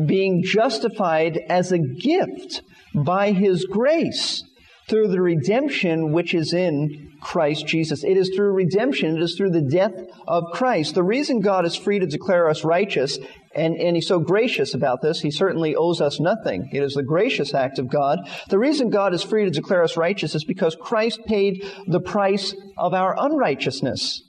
being 0.06 0.42
justified 0.42 1.38
as 1.50 1.74
a 1.74 1.80
gift 1.80 2.62
by 2.96 3.34
his 3.34 3.66
grace 3.66 4.42
through 4.88 5.10
the 5.10 5.22
redemption 5.22 6.14
which 6.14 6.34
is 6.34 6.54
in 6.54 7.09
Christ 7.22 7.68
Jesus. 7.68 8.04
It 8.04 8.18
is 8.18 8.32
through 8.36 8.52
redemption, 8.52 9.18
it 9.18 9.22
is 9.22 9.36
through 9.36 9.52
the 9.52 9.62
death 9.62 9.94
of 10.28 10.46
Christ. 10.54 10.96
The 10.96 11.04
reason 11.04 11.42
God 11.42 11.66
is 11.66 11.76
free 11.76 12.00
to 12.00 12.06
declare 12.06 12.50
us 12.50 12.64
righteous, 12.64 13.20
and, 13.56 13.76
and 13.76 13.96
He's 13.96 14.08
so 14.08 14.20
gracious 14.20 14.74
about 14.74 15.02
this, 15.02 15.22
He 15.22 15.32
certainly 15.32 15.76
owes 15.76 16.02
us 16.02 16.20
nothing. 16.20 16.70
It 16.72 16.84
is 16.84 16.94
the 16.94 17.04
gracious 17.04 17.54
act 17.54 17.80
of 17.80 17.90
God. 17.90 18.20
The 18.50 18.60
reason 18.60 18.90
God 18.90 19.14
is 19.14 19.24
free 19.24 19.46
to 19.46 19.52
declare 19.52 19.84
us 19.84 19.98
righteous 19.98 20.36
is 20.36 20.46
because 20.46 20.76
Christ 20.80 21.20
paid 21.26 21.66
the 21.88 22.02
price 22.02 22.54
of 22.78 22.94
our 22.94 23.16
unrighteousness. 23.18 24.22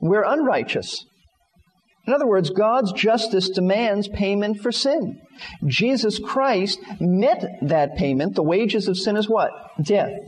We're 0.00 0.24
unrighteous. 0.24 1.04
In 2.06 2.14
other 2.14 2.26
words, 2.26 2.50
God's 2.50 2.92
justice 2.92 3.50
demands 3.50 4.08
payment 4.08 4.60
for 4.60 4.72
sin. 4.72 5.20
Jesus 5.66 6.18
Christ 6.18 6.80
met 6.98 7.44
that 7.62 7.96
payment. 7.96 8.34
The 8.34 8.42
wages 8.42 8.88
of 8.88 8.96
sin 8.96 9.16
is 9.16 9.28
what? 9.28 9.50
Death. 9.82 10.18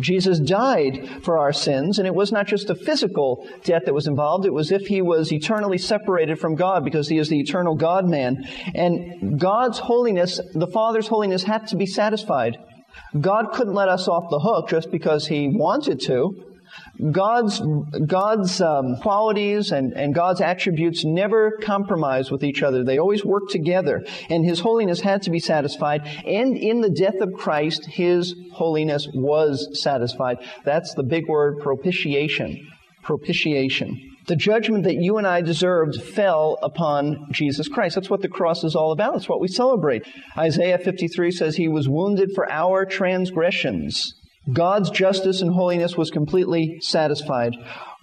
Jesus 0.00 0.40
died 0.40 1.22
for 1.22 1.38
our 1.38 1.52
sins, 1.52 1.98
and 1.98 2.06
it 2.06 2.14
was 2.14 2.32
not 2.32 2.46
just 2.46 2.70
a 2.70 2.74
physical 2.74 3.46
death 3.64 3.82
that 3.84 3.94
was 3.94 4.06
involved. 4.06 4.46
It 4.46 4.52
was 4.52 4.72
if 4.72 4.86
he 4.86 5.02
was 5.02 5.32
eternally 5.32 5.78
separated 5.78 6.38
from 6.38 6.54
God 6.54 6.84
because 6.84 7.08
he 7.08 7.18
is 7.18 7.28
the 7.28 7.40
eternal 7.40 7.74
God 7.74 8.08
man. 8.08 8.44
And 8.74 9.38
God's 9.38 9.78
holiness, 9.78 10.40
the 10.54 10.66
Father's 10.66 11.08
holiness, 11.08 11.42
had 11.42 11.66
to 11.68 11.76
be 11.76 11.86
satisfied. 11.86 12.56
God 13.18 13.52
couldn't 13.52 13.74
let 13.74 13.88
us 13.88 14.08
off 14.08 14.30
the 14.30 14.40
hook 14.40 14.68
just 14.68 14.90
because 14.90 15.26
he 15.26 15.48
wanted 15.48 16.00
to. 16.02 16.51
God's, 17.10 17.60
God's 18.06 18.60
um, 18.60 18.96
qualities 18.96 19.72
and, 19.72 19.92
and 19.94 20.14
God's 20.14 20.40
attributes 20.40 21.04
never 21.04 21.58
compromise 21.62 22.30
with 22.30 22.44
each 22.44 22.62
other. 22.62 22.84
They 22.84 22.98
always 22.98 23.24
work 23.24 23.48
together. 23.48 24.04
And 24.28 24.44
His 24.44 24.60
holiness 24.60 25.00
had 25.00 25.22
to 25.22 25.30
be 25.30 25.38
satisfied. 25.38 26.06
And 26.26 26.56
in 26.56 26.80
the 26.80 26.90
death 26.90 27.20
of 27.20 27.32
Christ, 27.32 27.86
His 27.86 28.34
holiness 28.52 29.08
was 29.12 29.80
satisfied. 29.82 30.38
That's 30.64 30.94
the 30.94 31.02
big 31.02 31.28
word 31.28 31.60
propitiation. 31.60 32.68
Propitiation. 33.02 34.10
The 34.26 34.36
judgment 34.36 34.84
that 34.84 34.96
you 34.96 35.18
and 35.18 35.26
I 35.26 35.40
deserved 35.40 36.00
fell 36.00 36.58
upon 36.62 37.26
Jesus 37.32 37.66
Christ. 37.68 37.96
That's 37.96 38.10
what 38.10 38.22
the 38.22 38.28
cross 38.28 38.62
is 38.62 38.76
all 38.76 38.92
about. 38.92 39.14
That's 39.14 39.28
what 39.28 39.40
we 39.40 39.48
celebrate. 39.48 40.06
Isaiah 40.38 40.78
53 40.78 41.32
says 41.32 41.56
he 41.56 41.68
was 41.68 41.88
wounded 41.88 42.30
for 42.34 42.50
our 42.50 42.84
transgressions. 42.84 44.14
God's 44.50 44.90
justice 44.90 45.40
and 45.40 45.52
holiness 45.52 45.96
was 45.96 46.10
completely 46.10 46.78
satisfied. 46.80 47.54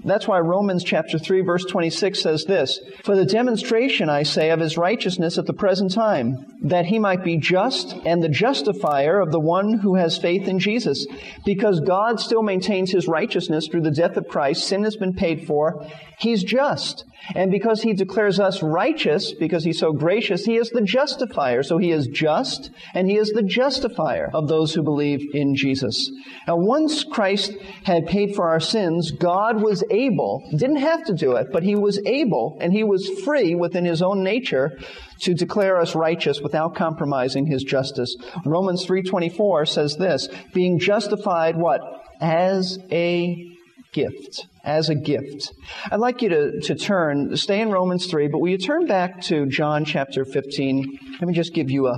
That's 0.05 0.27
why 0.27 0.39
Romans 0.39 0.83
chapter 0.83 1.19
3 1.19 1.41
verse 1.41 1.65
26 1.65 2.21
says 2.21 2.45
this, 2.45 2.79
For 3.03 3.15
the 3.15 3.25
demonstration, 3.25 4.09
I 4.09 4.23
say, 4.23 4.49
of 4.49 4.59
his 4.59 4.77
righteousness 4.77 5.37
at 5.37 5.45
the 5.45 5.53
present 5.53 5.93
time, 5.93 6.45
that 6.63 6.85
he 6.85 6.99
might 6.99 7.23
be 7.23 7.37
just 7.37 7.93
and 8.05 8.23
the 8.23 8.29
justifier 8.29 9.19
of 9.19 9.31
the 9.31 9.39
one 9.39 9.79
who 9.79 9.95
has 9.95 10.17
faith 10.17 10.47
in 10.47 10.59
Jesus. 10.59 11.05
Because 11.45 11.81
God 11.81 12.19
still 12.19 12.43
maintains 12.43 12.91
his 12.91 13.07
righteousness 13.07 13.67
through 13.67 13.81
the 13.81 13.91
death 13.91 14.15
of 14.15 14.27
Christ, 14.27 14.67
sin 14.67 14.83
has 14.83 14.95
been 14.95 15.13
paid 15.13 15.45
for, 15.45 15.85
he's 16.19 16.43
just. 16.43 17.03
And 17.35 17.51
because 17.51 17.83
he 17.83 17.93
declares 17.93 18.39
us 18.39 18.63
righteous, 18.63 19.33
because 19.33 19.63
he's 19.63 19.79
so 19.79 19.91
gracious, 19.91 20.45
he 20.45 20.55
is 20.55 20.69
the 20.69 20.81
justifier. 20.81 21.63
So 21.63 21.77
he 21.77 21.91
is 21.91 22.07
just, 22.07 22.71
and 22.93 23.09
he 23.09 23.17
is 23.17 23.29
the 23.29 23.43
justifier 23.43 24.29
of 24.33 24.47
those 24.47 24.73
who 24.73 24.81
believe 24.81 25.21
in 25.33 25.55
Jesus. 25.55 26.09
Now, 26.47 26.55
once 26.55 27.03
Christ 27.03 27.53
had 27.83 28.07
paid 28.07 28.35
for 28.35 28.49
our 28.49 28.59
sins, 28.59 29.11
God 29.11 29.61
was 29.61 29.83
able, 29.89 30.47
didn't 30.51 30.77
have 30.77 31.05
to 31.05 31.13
do 31.13 31.35
it, 31.35 31.51
but 31.51 31.63
he 31.63 31.75
was 31.75 31.99
able, 32.05 32.57
and 32.61 32.73
he 32.73 32.83
was 32.83 33.07
free 33.23 33.55
within 33.55 33.85
his 33.85 34.01
own 34.01 34.23
nature 34.23 34.79
to 35.21 35.33
declare 35.33 35.79
us 35.79 35.95
righteous 35.95 36.41
without 36.41 36.75
compromising 36.75 37.45
his 37.45 37.63
justice. 37.63 38.15
Romans 38.45 38.85
3.24 38.85 39.67
says 39.67 39.97
this, 39.97 40.29
being 40.53 40.79
justified 40.79 41.55
what? 41.55 41.81
As 42.21 42.79
a 42.91 43.55
gift. 43.91 44.47
As 44.63 44.89
a 44.89 44.95
gift. 44.95 45.53
I'd 45.91 45.99
like 45.99 46.21
you 46.21 46.29
to, 46.29 46.61
to 46.61 46.75
turn, 46.75 47.35
stay 47.37 47.61
in 47.61 47.71
Romans 47.71 48.07
3, 48.07 48.27
but 48.27 48.39
will 48.39 48.49
you 48.49 48.57
turn 48.57 48.85
back 48.85 49.21
to 49.23 49.45
John 49.47 49.85
chapter 49.85 50.25
15? 50.25 50.99
Let 51.19 51.27
me 51.27 51.33
just 51.33 51.53
give 51.53 51.71
you 51.71 51.87
a, 51.87 51.97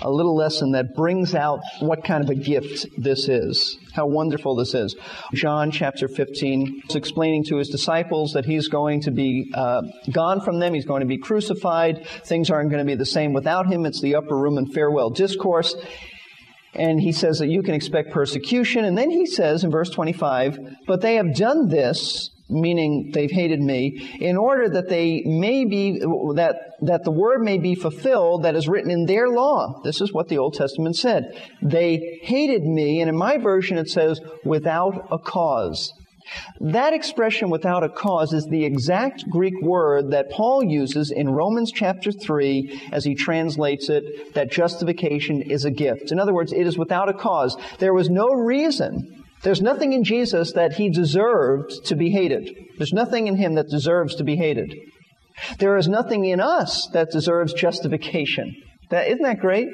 a 0.00 0.10
little 0.10 0.36
lesson 0.36 0.72
that 0.72 0.94
brings 0.94 1.34
out 1.34 1.60
what 1.80 2.04
kind 2.04 2.22
of 2.22 2.30
a 2.30 2.34
gift 2.34 2.86
this 2.98 3.28
is. 3.28 3.78
How 3.94 4.06
wonderful 4.06 4.54
this 4.56 4.74
is. 4.74 4.94
John 5.32 5.70
chapter 5.70 6.06
15 6.06 6.82
is 6.88 6.96
explaining 6.96 7.44
to 7.44 7.56
his 7.56 7.68
disciples 7.68 8.32
that 8.32 8.44
he's 8.44 8.68
going 8.68 9.00
to 9.02 9.10
be 9.10 9.50
uh, 9.54 9.82
gone 10.12 10.40
from 10.40 10.58
them. 10.58 10.74
He's 10.74 10.84
going 10.84 11.00
to 11.00 11.06
be 11.06 11.18
crucified. 11.18 12.06
Things 12.24 12.50
aren't 12.50 12.70
going 12.70 12.84
to 12.84 12.90
be 12.90 12.96
the 12.96 13.06
same 13.06 13.32
without 13.32 13.66
him. 13.66 13.86
It's 13.86 14.02
the 14.02 14.16
upper 14.16 14.36
room 14.36 14.58
and 14.58 14.72
farewell 14.72 15.10
discourse 15.10 15.74
and 16.76 17.00
he 17.00 17.12
says 17.12 17.38
that 17.38 17.48
you 17.48 17.62
can 17.62 17.74
expect 17.74 18.12
persecution. 18.12 18.84
And 18.84 18.96
then 18.96 19.10
he 19.10 19.26
says 19.26 19.64
in 19.64 19.70
verse 19.70 19.90
25, 19.90 20.58
but 20.86 21.00
they 21.00 21.14
have 21.14 21.34
done 21.34 21.68
this, 21.68 22.30
meaning 22.48 23.10
they've 23.12 23.30
hated 23.30 23.60
me, 23.60 24.16
in 24.20 24.36
order 24.36 24.68
that 24.68 24.88
they 24.88 25.22
may 25.24 25.64
be, 25.64 25.98
that, 25.98 26.56
that 26.82 27.04
the 27.04 27.10
word 27.10 27.42
may 27.42 27.58
be 27.58 27.74
fulfilled 27.74 28.44
that 28.44 28.54
is 28.54 28.68
written 28.68 28.90
in 28.90 29.06
their 29.06 29.28
law. 29.28 29.80
This 29.82 30.00
is 30.00 30.12
what 30.12 30.28
the 30.28 30.38
Old 30.38 30.54
Testament 30.54 30.96
said. 30.96 31.24
They 31.62 32.20
hated 32.22 32.62
me, 32.62 33.00
and 33.00 33.08
in 33.08 33.16
my 33.16 33.38
version 33.38 33.78
it 33.78 33.88
says, 33.88 34.20
without 34.44 35.08
a 35.10 35.18
cause. 35.18 35.92
That 36.60 36.92
expression 36.92 37.50
without 37.50 37.84
a 37.84 37.88
cause 37.88 38.32
is 38.32 38.46
the 38.46 38.64
exact 38.64 39.28
Greek 39.30 39.54
word 39.62 40.10
that 40.10 40.30
Paul 40.30 40.64
uses 40.64 41.10
in 41.10 41.30
Romans 41.30 41.70
chapter 41.72 42.10
3 42.10 42.90
as 42.92 43.04
he 43.04 43.14
translates 43.14 43.88
it 43.88 44.34
that 44.34 44.50
justification 44.50 45.42
is 45.42 45.64
a 45.64 45.70
gift. 45.70 46.10
In 46.10 46.18
other 46.18 46.34
words, 46.34 46.52
it 46.52 46.66
is 46.66 46.76
without 46.76 47.08
a 47.08 47.14
cause. 47.14 47.56
There 47.78 47.94
was 47.94 48.10
no 48.10 48.28
reason. 48.28 49.24
There's 49.42 49.60
nothing 49.62 49.92
in 49.92 50.04
Jesus 50.04 50.52
that 50.52 50.74
he 50.74 50.90
deserved 50.90 51.86
to 51.86 51.96
be 51.96 52.10
hated. 52.10 52.50
There's 52.78 52.92
nothing 52.92 53.26
in 53.26 53.36
him 53.36 53.54
that 53.54 53.68
deserves 53.68 54.16
to 54.16 54.24
be 54.24 54.36
hated. 54.36 54.74
There 55.58 55.76
is 55.76 55.88
nothing 55.88 56.24
in 56.24 56.40
us 56.40 56.88
that 56.92 57.10
deserves 57.10 57.52
justification. 57.52 58.56
That, 58.90 59.08
isn't 59.08 59.22
that 59.22 59.40
great? 59.40 59.68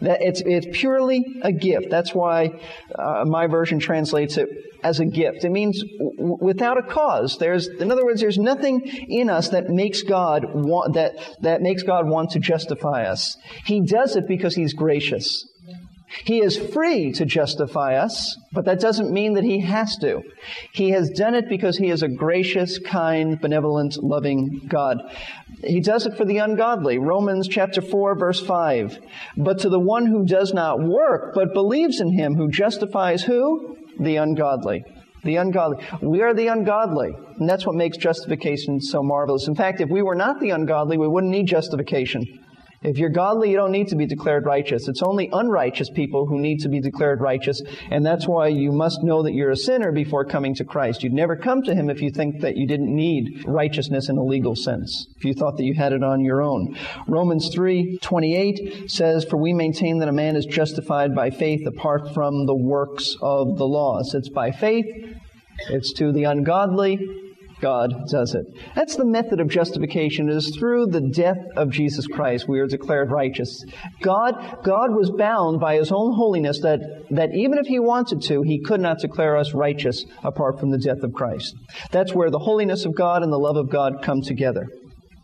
That 0.00 0.22
it's, 0.22 0.42
it's 0.44 0.66
purely 0.78 1.40
a 1.42 1.50
gift. 1.50 1.90
That's 1.90 2.14
why 2.14 2.60
uh, 2.96 3.24
my 3.26 3.48
version 3.48 3.80
translates 3.80 4.36
it 4.36 4.48
as 4.84 5.00
a 5.00 5.06
gift. 5.06 5.44
It 5.44 5.50
means 5.50 5.82
w- 5.98 6.38
without 6.40 6.78
a 6.78 6.82
cause. 6.82 7.36
There's, 7.38 7.66
in 7.66 7.90
other 7.90 8.04
words, 8.04 8.20
there's 8.20 8.38
nothing 8.38 8.80
in 8.86 9.28
us 9.28 9.48
that 9.48 9.68
makes 9.68 10.02
God 10.02 10.44
want, 10.54 10.94
that, 10.94 11.14
that 11.40 11.62
makes 11.62 11.82
God 11.82 12.08
want 12.08 12.30
to 12.30 12.38
justify 12.38 13.04
us. 13.04 13.36
He 13.64 13.80
does 13.80 14.14
it 14.14 14.28
because 14.28 14.54
He's 14.54 14.72
gracious. 14.72 15.44
He 16.24 16.40
is 16.40 16.56
free 16.56 17.12
to 17.12 17.26
justify 17.26 17.96
us, 17.96 18.38
but 18.52 18.64
that 18.64 18.80
doesn't 18.80 19.12
mean 19.12 19.34
that 19.34 19.44
he 19.44 19.60
has 19.60 19.96
to. 19.98 20.22
He 20.72 20.90
has 20.90 21.10
done 21.10 21.34
it 21.34 21.48
because 21.48 21.76
he 21.76 21.90
is 21.90 22.02
a 22.02 22.08
gracious, 22.08 22.78
kind, 22.78 23.38
benevolent, 23.40 24.02
loving 24.02 24.62
God. 24.68 24.98
He 25.62 25.80
does 25.80 26.06
it 26.06 26.16
for 26.16 26.24
the 26.24 26.38
ungodly. 26.38 26.98
Romans 26.98 27.46
chapter 27.46 27.82
4 27.82 28.14
verse 28.16 28.40
5. 28.40 28.98
But 29.36 29.58
to 29.60 29.68
the 29.68 29.80
one 29.80 30.06
who 30.06 30.24
does 30.24 30.54
not 30.54 30.80
work, 30.80 31.34
but 31.34 31.52
believes 31.52 32.00
in 32.00 32.12
him 32.12 32.34
who 32.34 32.50
justifies 32.50 33.22
who? 33.22 33.76
The 34.00 34.16
ungodly. 34.16 34.84
The 35.24 35.36
ungodly. 35.36 35.84
We 36.00 36.22
are 36.22 36.32
the 36.32 36.46
ungodly. 36.46 37.10
And 37.38 37.48
that's 37.48 37.66
what 37.66 37.74
makes 37.74 37.98
justification 37.98 38.80
so 38.80 39.02
marvelous. 39.02 39.46
In 39.46 39.54
fact, 39.54 39.80
if 39.80 39.90
we 39.90 40.02
were 40.02 40.14
not 40.14 40.40
the 40.40 40.50
ungodly, 40.50 40.96
we 40.96 41.08
wouldn't 41.08 41.32
need 41.32 41.46
justification. 41.46 42.44
If 42.80 42.96
you're 42.98 43.10
godly, 43.10 43.50
you 43.50 43.56
don't 43.56 43.72
need 43.72 43.88
to 43.88 43.96
be 43.96 44.06
declared 44.06 44.46
righteous. 44.46 44.86
It's 44.86 45.02
only 45.02 45.28
unrighteous 45.32 45.90
people 45.90 46.26
who 46.26 46.38
need 46.38 46.60
to 46.60 46.68
be 46.68 46.80
declared 46.80 47.20
righteous, 47.20 47.60
and 47.90 48.06
that's 48.06 48.28
why 48.28 48.48
you 48.48 48.70
must 48.70 49.02
know 49.02 49.24
that 49.24 49.32
you're 49.32 49.50
a 49.50 49.56
sinner 49.56 49.90
before 49.90 50.24
coming 50.24 50.54
to 50.54 50.64
Christ. 50.64 51.02
You'd 51.02 51.12
never 51.12 51.34
come 51.34 51.62
to 51.62 51.74
Him 51.74 51.90
if 51.90 52.00
you 52.00 52.10
think 52.10 52.40
that 52.40 52.56
you 52.56 52.68
didn't 52.68 52.94
need 52.94 53.44
righteousness 53.46 54.08
in 54.08 54.16
a 54.16 54.22
legal 54.22 54.54
sense, 54.54 55.08
if 55.16 55.24
you 55.24 55.34
thought 55.34 55.56
that 55.56 55.64
you 55.64 55.74
had 55.74 55.92
it 55.92 56.04
on 56.04 56.24
your 56.24 56.40
own. 56.40 56.76
Romans 57.08 57.48
3:28 57.52 58.88
says, 58.88 59.24
"For 59.24 59.36
we 59.38 59.52
maintain 59.52 59.98
that 59.98 60.08
a 60.08 60.12
man 60.12 60.36
is 60.36 60.46
justified 60.46 61.16
by 61.16 61.30
faith 61.30 61.66
apart 61.66 62.14
from 62.14 62.46
the 62.46 62.54
works 62.54 63.16
of 63.20 63.58
the 63.58 63.66
law." 63.66 64.02
So 64.02 64.18
it's 64.18 64.28
by 64.28 64.52
faith, 64.52 64.86
it's 65.70 65.92
to 65.94 66.12
the 66.12 66.24
ungodly, 66.24 67.00
God 67.60 68.08
does 68.10 68.34
it. 68.34 68.44
That's 68.74 68.96
the 68.96 69.04
method 69.04 69.40
of 69.40 69.48
justification. 69.48 70.28
It 70.28 70.36
is 70.36 70.56
through 70.56 70.86
the 70.86 71.00
death 71.00 71.38
of 71.56 71.70
Jesus 71.70 72.06
Christ 72.06 72.48
we 72.48 72.60
are 72.60 72.66
declared 72.66 73.10
righteous. 73.10 73.64
God, 74.02 74.62
God 74.64 74.94
was 74.94 75.10
bound 75.10 75.60
by 75.60 75.76
His 75.76 75.92
own 75.92 76.14
holiness 76.14 76.60
that, 76.60 76.80
that 77.10 77.34
even 77.34 77.58
if 77.58 77.66
He 77.66 77.78
wanted 77.78 78.22
to, 78.22 78.42
He 78.42 78.60
could 78.60 78.80
not 78.80 78.98
declare 78.98 79.36
us 79.36 79.54
righteous 79.54 80.04
apart 80.22 80.58
from 80.60 80.70
the 80.70 80.78
death 80.78 81.02
of 81.02 81.12
Christ. 81.12 81.54
That's 81.90 82.14
where 82.14 82.30
the 82.30 82.38
holiness 82.38 82.84
of 82.84 82.94
God 82.94 83.22
and 83.22 83.32
the 83.32 83.38
love 83.38 83.56
of 83.56 83.70
God 83.70 84.02
come 84.02 84.22
together. 84.22 84.66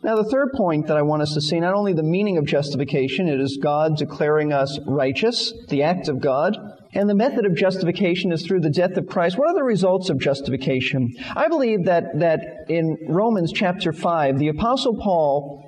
Now, 0.04 0.16
the 0.16 0.28
third 0.28 0.52
point 0.54 0.88
that 0.88 0.98
I 0.98 1.02
want 1.02 1.22
us 1.22 1.32
to 1.32 1.40
see, 1.40 1.58
not 1.58 1.72
only 1.72 1.94
the 1.94 2.02
meaning 2.02 2.36
of 2.36 2.44
justification, 2.44 3.26
it 3.26 3.40
is 3.40 3.58
God 3.62 3.96
declaring 3.96 4.52
us 4.52 4.78
righteous, 4.86 5.54
the 5.68 5.82
act 5.82 6.08
of 6.08 6.20
God, 6.20 6.58
and 6.94 7.08
the 7.08 7.14
method 7.14 7.44
of 7.44 7.54
justification 7.54 8.32
is 8.32 8.46
through 8.46 8.60
the 8.60 8.70
death 8.70 8.96
of 8.96 9.06
Christ. 9.06 9.36
What 9.36 9.48
are 9.48 9.54
the 9.54 9.64
results 9.64 10.10
of 10.10 10.18
justification? 10.18 11.14
I 11.34 11.48
believe 11.48 11.84
that, 11.86 12.18
that 12.20 12.66
in 12.68 12.96
Romans 13.08 13.52
chapter 13.52 13.92
5, 13.92 14.38
the 14.38 14.48
Apostle 14.48 14.96
Paul 14.96 15.63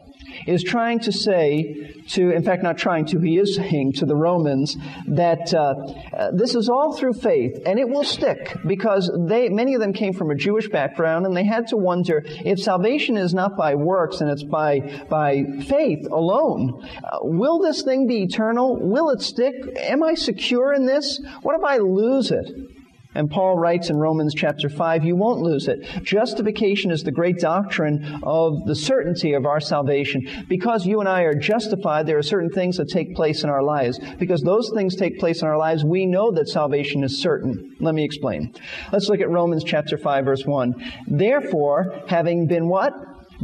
is 0.46 0.62
trying 0.62 1.00
to 1.00 1.12
say 1.12 1.92
to, 2.08 2.30
in 2.30 2.42
fact, 2.42 2.62
not 2.62 2.78
trying 2.78 3.06
to, 3.06 3.18
he 3.18 3.38
is 3.38 3.56
saying 3.56 3.92
to 3.94 4.06
the 4.06 4.16
Romans 4.16 4.76
that 5.08 5.52
uh, 5.54 5.74
uh, 6.16 6.30
this 6.32 6.54
is 6.54 6.68
all 6.68 6.96
through 6.96 7.14
faith, 7.14 7.60
and 7.66 7.78
it 7.78 7.88
will 7.88 8.04
stick 8.04 8.56
because 8.66 9.10
they, 9.28 9.48
many 9.48 9.74
of 9.74 9.80
them 9.80 9.92
came 9.92 10.12
from 10.12 10.30
a 10.30 10.34
Jewish 10.34 10.68
background, 10.68 11.26
and 11.26 11.36
they 11.36 11.44
had 11.44 11.66
to 11.68 11.76
wonder 11.76 12.22
if 12.26 12.60
salvation 12.60 13.16
is 13.16 13.34
not 13.34 13.56
by 13.56 13.74
works 13.74 14.20
and 14.20 14.30
it's 14.30 14.44
by 14.44 14.80
by 15.08 15.44
faith 15.66 16.06
alone. 16.10 16.82
Uh, 17.02 17.18
will 17.22 17.60
this 17.60 17.82
thing 17.82 18.06
be 18.06 18.22
eternal? 18.22 18.76
Will 18.80 19.10
it 19.10 19.20
stick? 19.20 19.54
Am 19.78 20.02
I 20.02 20.14
secure 20.14 20.72
in 20.72 20.86
this? 20.86 21.20
What 21.42 21.56
if 21.56 21.64
I 21.64 21.78
lose 21.78 22.30
it? 22.30 22.75
And 23.16 23.30
Paul 23.30 23.58
writes 23.58 23.88
in 23.88 23.96
Romans 23.96 24.34
chapter 24.34 24.68
5, 24.68 25.04
you 25.04 25.16
won't 25.16 25.40
lose 25.40 25.68
it. 25.68 25.82
Justification 26.02 26.90
is 26.90 27.02
the 27.02 27.10
great 27.10 27.38
doctrine 27.38 28.20
of 28.22 28.66
the 28.66 28.74
certainty 28.74 29.32
of 29.32 29.46
our 29.46 29.58
salvation. 29.58 30.44
Because 30.48 30.84
you 30.84 31.00
and 31.00 31.08
I 31.08 31.22
are 31.22 31.34
justified, 31.34 32.06
there 32.06 32.18
are 32.18 32.22
certain 32.22 32.50
things 32.50 32.76
that 32.76 32.90
take 32.90 33.16
place 33.16 33.42
in 33.42 33.48
our 33.48 33.62
lives. 33.62 33.98
Because 34.18 34.42
those 34.42 34.70
things 34.74 34.96
take 34.96 35.18
place 35.18 35.40
in 35.40 35.48
our 35.48 35.56
lives, 35.56 35.82
we 35.82 36.04
know 36.04 36.30
that 36.32 36.48
salvation 36.48 37.02
is 37.02 37.22
certain. 37.22 37.74
Let 37.80 37.94
me 37.94 38.04
explain. 38.04 38.52
Let's 38.92 39.08
look 39.08 39.20
at 39.20 39.30
Romans 39.30 39.64
chapter 39.64 39.96
5 39.96 40.24
verse 40.26 40.44
1. 40.44 40.74
Therefore, 41.06 42.02
having 42.08 42.46
been 42.46 42.68
what? 42.68 42.92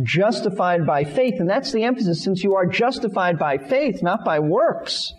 Justified 0.02 0.87
by 0.87 1.05
faith. 1.05 1.35
And 1.38 1.49
that's 1.49 1.73
the 1.73 1.85
emphasis 1.85 2.23
since 2.23 2.45
you 2.45 2.57
are 2.57 2.67
justified 2.67 3.38
by 3.38 3.57
faith, 3.57 4.02
not 4.02 4.23
by 4.23 4.38
works. 4.38 5.12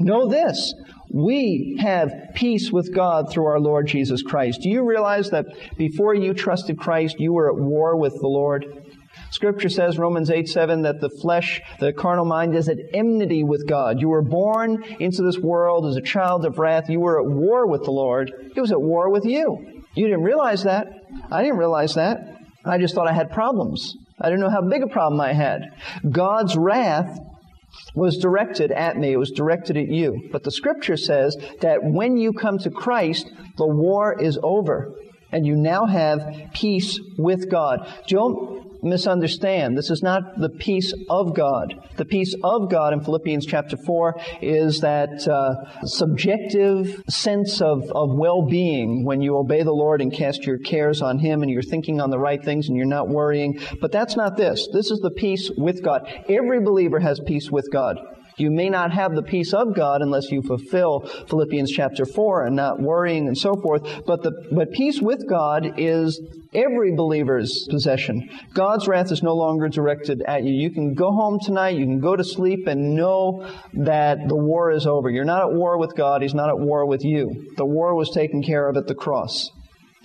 Know 0.00 0.28
this. 0.28 0.74
We 1.12 1.78
have 1.80 2.12
peace 2.34 2.70
with 2.70 2.94
God 2.94 3.30
through 3.30 3.46
our 3.46 3.60
Lord 3.60 3.88
Jesus 3.88 4.22
Christ. 4.22 4.60
Do 4.62 4.70
you 4.70 4.86
realize 4.86 5.30
that 5.30 5.46
before 5.76 6.14
you 6.14 6.34
trusted 6.34 6.78
Christ, 6.78 7.18
you 7.18 7.32
were 7.32 7.50
at 7.50 7.60
war 7.60 7.96
with 7.96 8.14
the 8.14 8.28
Lord? 8.28 8.84
Scripture 9.30 9.68
says, 9.68 9.98
Romans 9.98 10.30
8 10.30 10.48
7, 10.48 10.82
that 10.82 11.00
the 11.00 11.10
flesh, 11.10 11.60
the 11.80 11.92
carnal 11.92 12.24
mind 12.24 12.54
is 12.54 12.68
at 12.68 12.78
enmity 12.94 13.42
with 13.42 13.66
God. 13.66 14.00
You 14.00 14.08
were 14.08 14.22
born 14.22 14.84
into 15.00 15.22
this 15.22 15.38
world 15.38 15.86
as 15.86 15.96
a 15.96 16.00
child 16.00 16.44
of 16.44 16.58
wrath. 16.58 16.88
You 16.88 17.00
were 17.00 17.20
at 17.20 17.26
war 17.26 17.66
with 17.66 17.84
the 17.84 17.90
Lord. 17.90 18.32
He 18.54 18.60
was 18.60 18.70
at 18.70 18.80
war 18.80 19.10
with 19.10 19.24
you. 19.24 19.82
You 19.94 20.06
didn't 20.06 20.22
realize 20.22 20.62
that. 20.62 20.86
I 21.30 21.42
didn't 21.42 21.58
realize 21.58 21.94
that. 21.94 22.36
I 22.64 22.78
just 22.78 22.94
thought 22.94 23.08
I 23.08 23.12
had 23.12 23.30
problems. 23.30 23.96
I 24.20 24.26
didn't 24.26 24.40
know 24.40 24.50
how 24.50 24.62
big 24.62 24.82
a 24.82 24.86
problem 24.86 25.20
I 25.20 25.32
had. 25.32 25.62
God's 26.08 26.56
wrath 26.56 27.18
was 27.94 28.18
directed 28.18 28.70
at 28.70 28.96
me, 28.96 29.12
it 29.12 29.18
was 29.18 29.30
directed 29.30 29.76
at 29.76 29.88
you. 29.88 30.28
But 30.32 30.44
the 30.44 30.50
scripture 30.50 30.96
says 30.96 31.36
that 31.60 31.82
when 31.82 32.16
you 32.16 32.32
come 32.32 32.58
to 32.58 32.70
Christ, 32.70 33.30
the 33.56 33.66
war 33.66 34.20
is 34.20 34.38
over 34.42 34.94
and 35.32 35.46
you 35.46 35.56
now 35.56 35.86
have 35.86 36.52
peace 36.54 36.98
with 37.18 37.50
God. 37.50 37.86
Don't 38.08 38.69
misunderstand. 38.82 39.76
This 39.76 39.90
is 39.90 40.02
not 40.02 40.38
the 40.38 40.48
peace 40.48 40.92
of 41.08 41.34
God. 41.34 41.74
The 41.96 42.04
peace 42.04 42.34
of 42.42 42.70
God 42.70 42.92
in 42.92 43.00
Philippians 43.00 43.46
chapter 43.46 43.76
4 43.76 44.20
is 44.42 44.80
that 44.80 45.26
uh, 45.28 45.84
subjective 45.84 47.02
sense 47.08 47.60
of, 47.60 47.82
of 47.94 48.10
well 48.16 48.42
being 48.42 49.04
when 49.04 49.20
you 49.20 49.36
obey 49.36 49.62
the 49.62 49.72
Lord 49.72 50.00
and 50.00 50.12
cast 50.12 50.44
your 50.44 50.58
cares 50.58 51.02
on 51.02 51.18
Him 51.18 51.42
and 51.42 51.50
you're 51.50 51.62
thinking 51.62 52.00
on 52.00 52.10
the 52.10 52.18
right 52.18 52.42
things 52.42 52.68
and 52.68 52.76
you're 52.76 52.86
not 52.86 53.08
worrying. 53.08 53.60
But 53.80 53.92
that's 53.92 54.16
not 54.16 54.36
this. 54.36 54.68
This 54.72 54.90
is 54.90 55.00
the 55.00 55.10
peace 55.10 55.50
with 55.56 55.82
God. 55.82 56.08
Every 56.28 56.60
believer 56.60 57.00
has 57.00 57.20
peace 57.20 57.50
with 57.50 57.68
God. 57.72 57.98
You 58.40 58.50
may 58.50 58.70
not 58.70 58.92
have 58.92 59.14
the 59.14 59.22
peace 59.22 59.52
of 59.52 59.74
God 59.74 60.02
unless 60.02 60.30
you 60.30 60.42
fulfill 60.42 61.00
Philippians 61.00 61.70
chapter 61.70 62.06
4 62.06 62.46
and 62.46 62.56
not 62.56 62.80
worrying 62.80 63.26
and 63.26 63.36
so 63.36 63.54
forth. 63.54 63.82
But 64.06 64.22
the, 64.22 64.32
but 64.52 64.72
peace 64.72 65.00
with 65.00 65.28
God 65.28 65.74
is 65.78 66.20
every 66.52 66.94
believer's 66.94 67.66
possession. 67.70 68.28
God's 68.54 68.88
wrath 68.88 69.12
is 69.12 69.22
no 69.22 69.34
longer 69.34 69.68
directed 69.68 70.22
at 70.26 70.44
you. 70.44 70.52
You 70.52 70.70
can 70.70 70.94
go 70.94 71.12
home 71.12 71.38
tonight, 71.40 71.76
you 71.76 71.84
can 71.84 72.00
go 72.00 72.16
to 72.16 72.24
sleep 72.24 72.66
and 72.66 72.96
know 72.96 73.46
that 73.74 74.18
the 74.26 74.36
war 74.36 74.70
is 74.70 74.86
over. 74.86 75.10
You're 75.10 75.24
not 75.24 75.42
at 75.42 75.52
war 75.52 75.78
with 75.78 75.94
God, 75.96 76.22
He's 76.22 76.34
not 76.34 76.48
at 76.48 76.58
war 76.58 76.86
with 76.86 77.04
you. 77.04 77.52
The 77.56 77.66
war 77.66 77.94
was 77.94 78.10
taken 78.10 78.42
care 78.42 78.68
of 78.68 78.76
at 78.76 78.86
the 78.86 78.94
cross. 78.94 79.50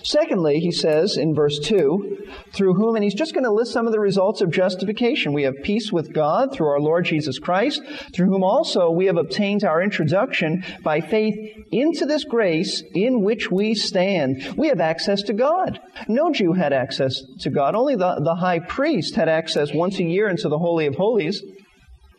Secondly, 0.06 0.60
he 0.60 0.72
says 0.72 1.18
in 1.18 1.34
verse 1.34 1.58
2, 1.58 2.28
through 2.54 2.76
whom, 2.76 2.94
and 2.96 3.04
he's 3.04 3.16
just 3.16 3.34
going 3.34 3.44
to 3.44 3.52
list 3.52 3.74
some 3.74 3.88
of 3.88 3.92
the 3.92 4.00
results 4.00 4.40
of 4.40 4.52
justification. 4.52 5.34
We 5.34 5.44
have 5.44 5.56
peace 5.64 5.92
with 5.92 6.14
God 6.14 6.54
through 6.54 6.68
our 6.68 6.80
Lord 6.80 7.06
Jesus 7.06 7.40
Christ, 7.40 7.82
through 8.14 8.28
whom 8.28 8.44
also 8.44 8.92
we 8.92 9.08
have 9.08 9.18
obtained 9.18 9.64
our 9.64 9.82
introduction 9.82 10.64
by 10.84 11.02
faith 11.02 11.36
into 11.72 12.06
this 12.06 12.24
grace 12.24 12.84
in 12.94 13.24
which 13.24 13.50
we 13.50 13.74
stand. 13.74 14.54
We 14.56 14.68
have 14.68 14.80
access 14.80 15.24
to 15.24 15.34
God. 15.34 15.80
No 16.08 16.32
Jew 16.32 16.54
had 16.54 16.72
access 16.72 17.20
to 17.40 17.50
God. 17.50 17.74
Only 17.74 17.96
the, 17.96 18.22
the 18.24 18.36
high 18.36 18.60
priest 18.60 19.16
had 19.16 19.28
access 19.28 19.74
once 19.74 19.98
a 19.98 20.04
year 20.04 20.30
into 20.30 20.50
the 20.50 20.60
Holy 20.60 20.86
of 20.86 20.94
Holies. 20.94 21.42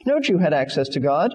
No 0.07 0.19
Jew 0.19 0.39
had 0.39 0.53
access 0.53 0.89
to 0.89 1.01
God. 1.01 1.31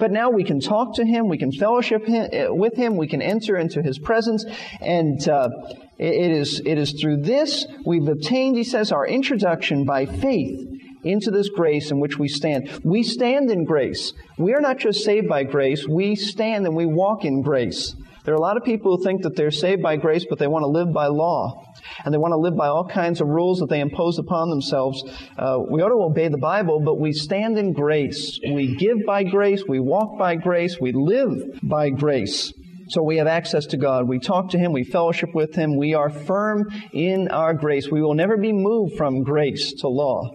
But 0.00 0.10
now 0.10 0.30
we 0.30 0.44
can 0.44 0.60
talk 0.60 0.96
to 0.96 1.04
him, 1.04 1.28
we 1.28 1.38
can 1.38 1.52
fellowship 1.52 2.02
with 2.08 2.74
him, 2.74 2.96
we 2.96 3.06
can 3.06 3.20
enter 3.20 3.58
into 3.58 3.82
his 3.82 3.98
presence, 3.98 4.44
and 4.80 5.28
uh, 5.28 5.50
it 5.98 6.30
is 6.30 6.62
it 6.64 6.78
is 6.78 6.98
through 7.00 7.18
this 7.18 7.66
we've 7.84 8.08
obtained, 8.08 8.56
he 8.56 8.64
says, 8.64 8.90
our 8.90 9.06
introduction 9.06 9.84
by 9.84 10.06
faith 10.06 10.66
into 11.04 11.30
this 11.30 11.50
grace 11.50 11.90
in 11.90 12.00
which 12.00 12.18
we 12.18 12.28
stand. 12.28 12.80
We 12.82 13.02
stand 13.02 13.50
in 13.50 13.64
grace. 13.64 14.12
We 14.38 14.54
are 14.54 14.60
not 14.60 14.78
just 14.78 15.04
saved 15.04 15.28
by 15.28 15.44
grace, 15.44 15.86
we 15.86 16.16
stand 16.16 16.66
and 16.66 16.74
we 16.74 16.86
walk 16.86 17.24
in 17.24 17.42
grace. 17.42 17.94
There 18.24 18.34
are 18.34 18.38
a 18.38 18.40
lot 18.40 18.56
of 18.56 18.64
people 18.64 18.96
who 18.96 19.04
think 19.04 19.22
that 19.22 19.34
they're 19.34 19.50
saved 19.50 19.82
by 19.82 19.96
grace, 19.96 20.26
but 20.28 20.38
they 20.38 20.46
want 20.46 20.62
to 20.62 20.68
live 20.68 20.92
by 20.92 21.06
law. 21.06 21.64
And 22.04 22.12
they 22.12 22.18
want 22.18 22.32
to 22.32 22.38
live 22.38 22.56
by 22.56 22.68
all 22.68 22.86
kinds 22.86 23.20
of 23.20 23.28
rules 23.28 23.58
that 23.60 23.68
they 23.68 23.80
impose 23.80 24.18
upon 24.18 24.50
themselves. 24.50 25.02
Uh, 25.38 25.58
we 25.68 25.82
ought 25.82 25.88
to 25.88 26.02
obey 26.02 26.28
the 26.28 26.38
Bible, 26.38 26.80
but 26.80 26.98
we 26.98 27.12
stand 27.12 27.58
in 27.58 27.72
grace. 27.72 28.38
We 28.42 28.76
give 28.76 28.98
by 29.06 29.24
grace. 29.24 29.62
We 29.66 29.80
walk 29.80 30.18
by 30.18 30.36
grace. 30.36 30.78
We 30.80 30.92
live 30.92 31.60
by 31.62 31.90
grace. 31.90 32.52
So 32.90 33.02
we 33.02 33.18
have 33.18 33.28
access 33.28 33.66
to 33.66 33.76
God. 33.76 34.08
We 34.08 34.18
talk 34.18 34.50
to 34.50 34.58
Him. 34.58 34.72
We 34.72 34.82
fellowship 34.82 35.30
with 35.32 35.54
Him. 35.54 35.76
We 35.76 35.94
are 35.94 36.10
firm 36.10 36.64
in 36.92 37.28
our 37.28 37.54
grace. 37.54 37.88
We 37.88 38.02
will 38.02 38.14
never 38.14 38.36
be 38.36 38.52
moved 38.52 38.96
from 38.96 39.22
grace 39.22 39.72
to 39.80 39.88
law. 39.88 40.30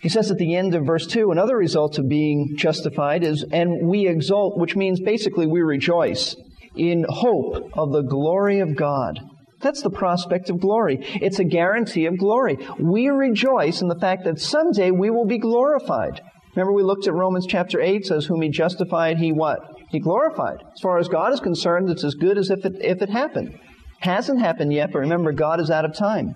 He 0.00 0.08
says 0.08 0.30
at 0.30 0.38
the 0.38 0.56
end 0.56 0.74
of 0.74 0.86
verse 0.86 1.06
2, 1.06 1.30
another 1.30 1.56
result 1.56 1.98
of 1.98 2.08
being 2.08 2.56
justified 2.56 3.22
is, 3.22 3.44
and 3.52 3.86
we 3.86 4.08
exult, 4.08 4.58
which 4.58 4.74
means 4.74 4.98
basically 5.00 5.46
we 5.46 5.60
rejoice 5.60 6.34
in 6.74 7.04
hope 7.06 7.70
of 7.74 7.92
the 7.92 8.02
glory 8.02 8.60
of 8.60 8.74
God. 8.74 9.20
That's 9.60 9.82
the 9.82 9.90
prospect 9.90 10.48
of 10.48 10.60
glory. 10.60 10.98
It's 11.20 11.38
a 11.38 11.44
guarantee 11.44 12.06
of 12.06 12.18
glory. 12.18 12.56
We 12.78 13.08
rejoice 13.08 13.82
in 13.82 13.88
the 13.88 13.98
fact 13.98 14.24
that 14.24 14.40
someday 14.40 14.90
we 14.90 15.10
will 15.10 15.26
be 15.26 15.38
glorified. 15.38 16.22
Remember 16.56 16.72
we 16.72 16.82
looked 16.82 17.06
at 17.06 17.14
Romans 17.14 17.46
chapter 17.46 17.80
8 17.80 18.06
says 18.06 18.26
whom 18.26 18.42
he 18.42 18.48
justified 18.48 19.18
he 19.18 19.32
what? 19.32 19.60
He 19.90 20.00
glorified. 20.00 20.62
As 20.72 20.80
far 20.80 20.98
as 20.98 21.08
God 21.08 21.32
is 21.32 21.40
concerned 21.40 21.90
it's 21.90 22.04
as 22.04 22.14
good 22.14 22.38
as 22.38 22.50
if 22.50 22.64
it 22.64 22.76
if 22.80 23.02
it 23.02 23.10
happened. 23.10 23.58
Hasn't 24.00 24.40
happened 24.40 24.72
yet, 24.72 24.92
but 24.92 25.00
remember 25.00 25.32
God 25.32 25.60
is 25.60 25.70
out 25.70 25.84
of 25.84 25.94
time. 25.94 26.34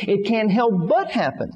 It 0.00 0.26
can't 0.26 0.50
help 0.50 0.88
but 0.88 1.10
happen 1.10 1.50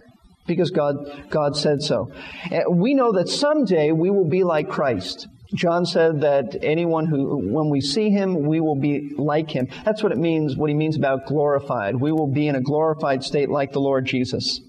because 0.47 0.71
God 0.71 0.97
God 1.31 1.57
said 1.57 1.83
so. 1.83 2.12
Eh, 2.51 2.64
we 2.71 2.94
know 2.94 3.12
that 3.12 3.29
someday 3.29 3.92
we 3.92 4.11
will 4.11 4.29
be 4.29 4.44
like 4.44 4.68
Christ. 4.68 5.27
John 5.55 5.87
said 5.87 6.21
that 6.21 6.59
anyone 6.63 7.07
who, 7.07 7.53
when 7.53 7.71
we 7.71 7.81
see 7.81 8.11
him, 8.11 8.47
we 8.47 8.61
will 8.61 8.79
be 8.79 9.15
like 9.17 9.51
him. 9.51 9.69
That's 9.85 10.03
what 10.03 10.13
it 10.13 10.19
means, 10.19 10.57
what 10.57 10.69
he 10.69 10.77
means 10.77 10.97
about 10.97 11.27
glorified. 11.27 11.97
We 11.97 12.13
will 12.13 12.31
be 12.31 12.49
in 12.49 12.55
a 12.55 12.61
glorified 12.61 13.25
state 13.25 13.49
like 13.49 13.73
the 13.73 13.81
Lord 13.81 14.05
Jesus. 14.05 14.61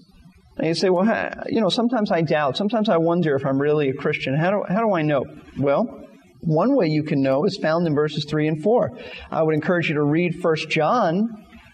And 0.56 0.68
you 0.68 0.74
say, 0.74 0.88
well, 0.88 1.06
you 1.48 1.60
know, 1.60 1.68
sometimes 1.68 2.10
I 2.10 2.22
doubt. 2.22 2.56
Sometimes 2.56 2.88
I 2.88 2.96
wonder 2.96 3.36
if 3.36 3.44
I'm 3.44 3.58
really 3.58 3.90
a 3.90 3.94
Christian. 3.94 4.36
How 4.36 4.50
do, 4.50 4.64
how 4.68 4.80
do 4.80 4.94
I 4.94 5.02
know? 5.02 5.24
Well, 5.58 6.06
one 6.40 6.74
way 6.74 6.86
you 6.86 7.02
can 7.02 7.22
know 7.22 7.44
is 7.44 7.58
found 7.60 7.86
in 7.86 7.94
verses 7.94 8.24
3 8.24 8.48
and 8.48 8.62
4. 8.62 8.90
I 9.30 9.42
would 9.42 9.54
encourage 9.54 9.88
you 9.88 9.94
to 9.96 10.02
read 10.02 10.42
1 10.42 10.56
John 10.70 11.28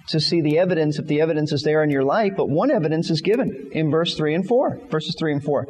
to 0.09 0.21
see 0.21 0.41
the 0.41 0.59
evidence, 0.59 0.99
if 0.99 1.07
the 1.07 1.21
evidence 1.21 1.53
is 1.53 1.63
there 1.63 1.83
in 1.83 1.91
your 1.91 2.05
life, 2.05 2.33
but 2.37 2.49
one 2.49 2.71
evidence 2.71 3.11
is 3.11 3.21
given 3.21 3.71
in 3.73 3.91
verse 3.91 4.17
3 4.17 4.35
and 4.35 4.47
4. 4.47 4.81
Verses 4.91 5.15
3 5.19 5.35
and 5.35 5.45
4. 5.45 5.67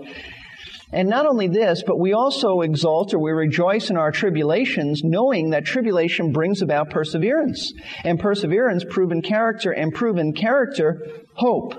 And 0.92 1.08
not 1.08 1.26
only 1.26 1.48
this, 1.48 1.82
but 1.84 1.98
we 1.98 2.12
also 2.12 2.60
exult 2.60 3.12
or 3.12 3.18
we 3.18 3.32
rejoice 3.32 3.90
in 3.90 3.96
our 3.96 4.12
tribulations, 4.12 5.02
knowing 5.02 5.50
that 5.50 5.64
tribulation 5.64 6.32
brings 6.32 6.62
about 6.62 6.90
perseverance. 6.90 7.72
And 8.04 8.20
perseverance, 8.20 8.84
proven 8.88 9.20
character, 9.20 9.72
and 9.72 9.92
proven 9.92 10.32
character, 10.32 11.00
hope. 11.34 11.74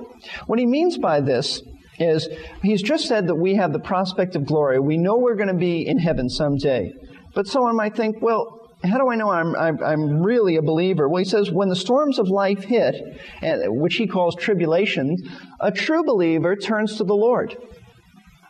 What 0.48 0.60
he 0.60 0.65
means 0.65 0.98
by 0.98 1.22
this 1.22 1.62
is 2.00 2.28
he's 2.62 2.82
just 2.82 3.08
said 3.08 3.28
that 3.28 3.36
we 3.36 3.56
have 3.56 3.72
the 3.72 3.80
prospect 3.80 4.36
of 4.36 4.46
glory. 4.46 4.80
We 4.80 4.98
know 4.98 5.17
we're 5.17 5.36
going 5.36 5.48
to 5.48 5.54
be 5.54 5.88
in 5.88 5.98
heaven 5.98 6.30
someday. 6.30 6.91
But 7.34 7.48
someone 7.48 7.76
might 7.76 7.96
think, 7.96 8.22
well, 8.22 8.58
how 8.84 8.98
do 8.98 9.10
I 9.10 9.15
know 9.15 9.32
I'm, 9.32 9.56
I'm, 9.56 9.84
I'm, 9.84 10.22
really 10.22 10.58
a 10.58 10.62
believer? 10.62 11.10
Well, 11.10 11.24
he 11.24 11.30
says, 11.30 11.52
when 11.52 11.70
the 11.70 11.76
storms 11.76 12.20
of 12.20 12.28
life 12.28 12.63
hit, 12.63 12.96
which 13.41 13.96
he 13.96 14.06
calls 14.06 14.36
tribulation, 14.36 15.15
a 15.60 15.72
true 15.72 16.04
believer 16.04 16.56
turns 16.56 16.98
to 16.98 17.04
the 17.04 17.15
Lord. 17.15 17.56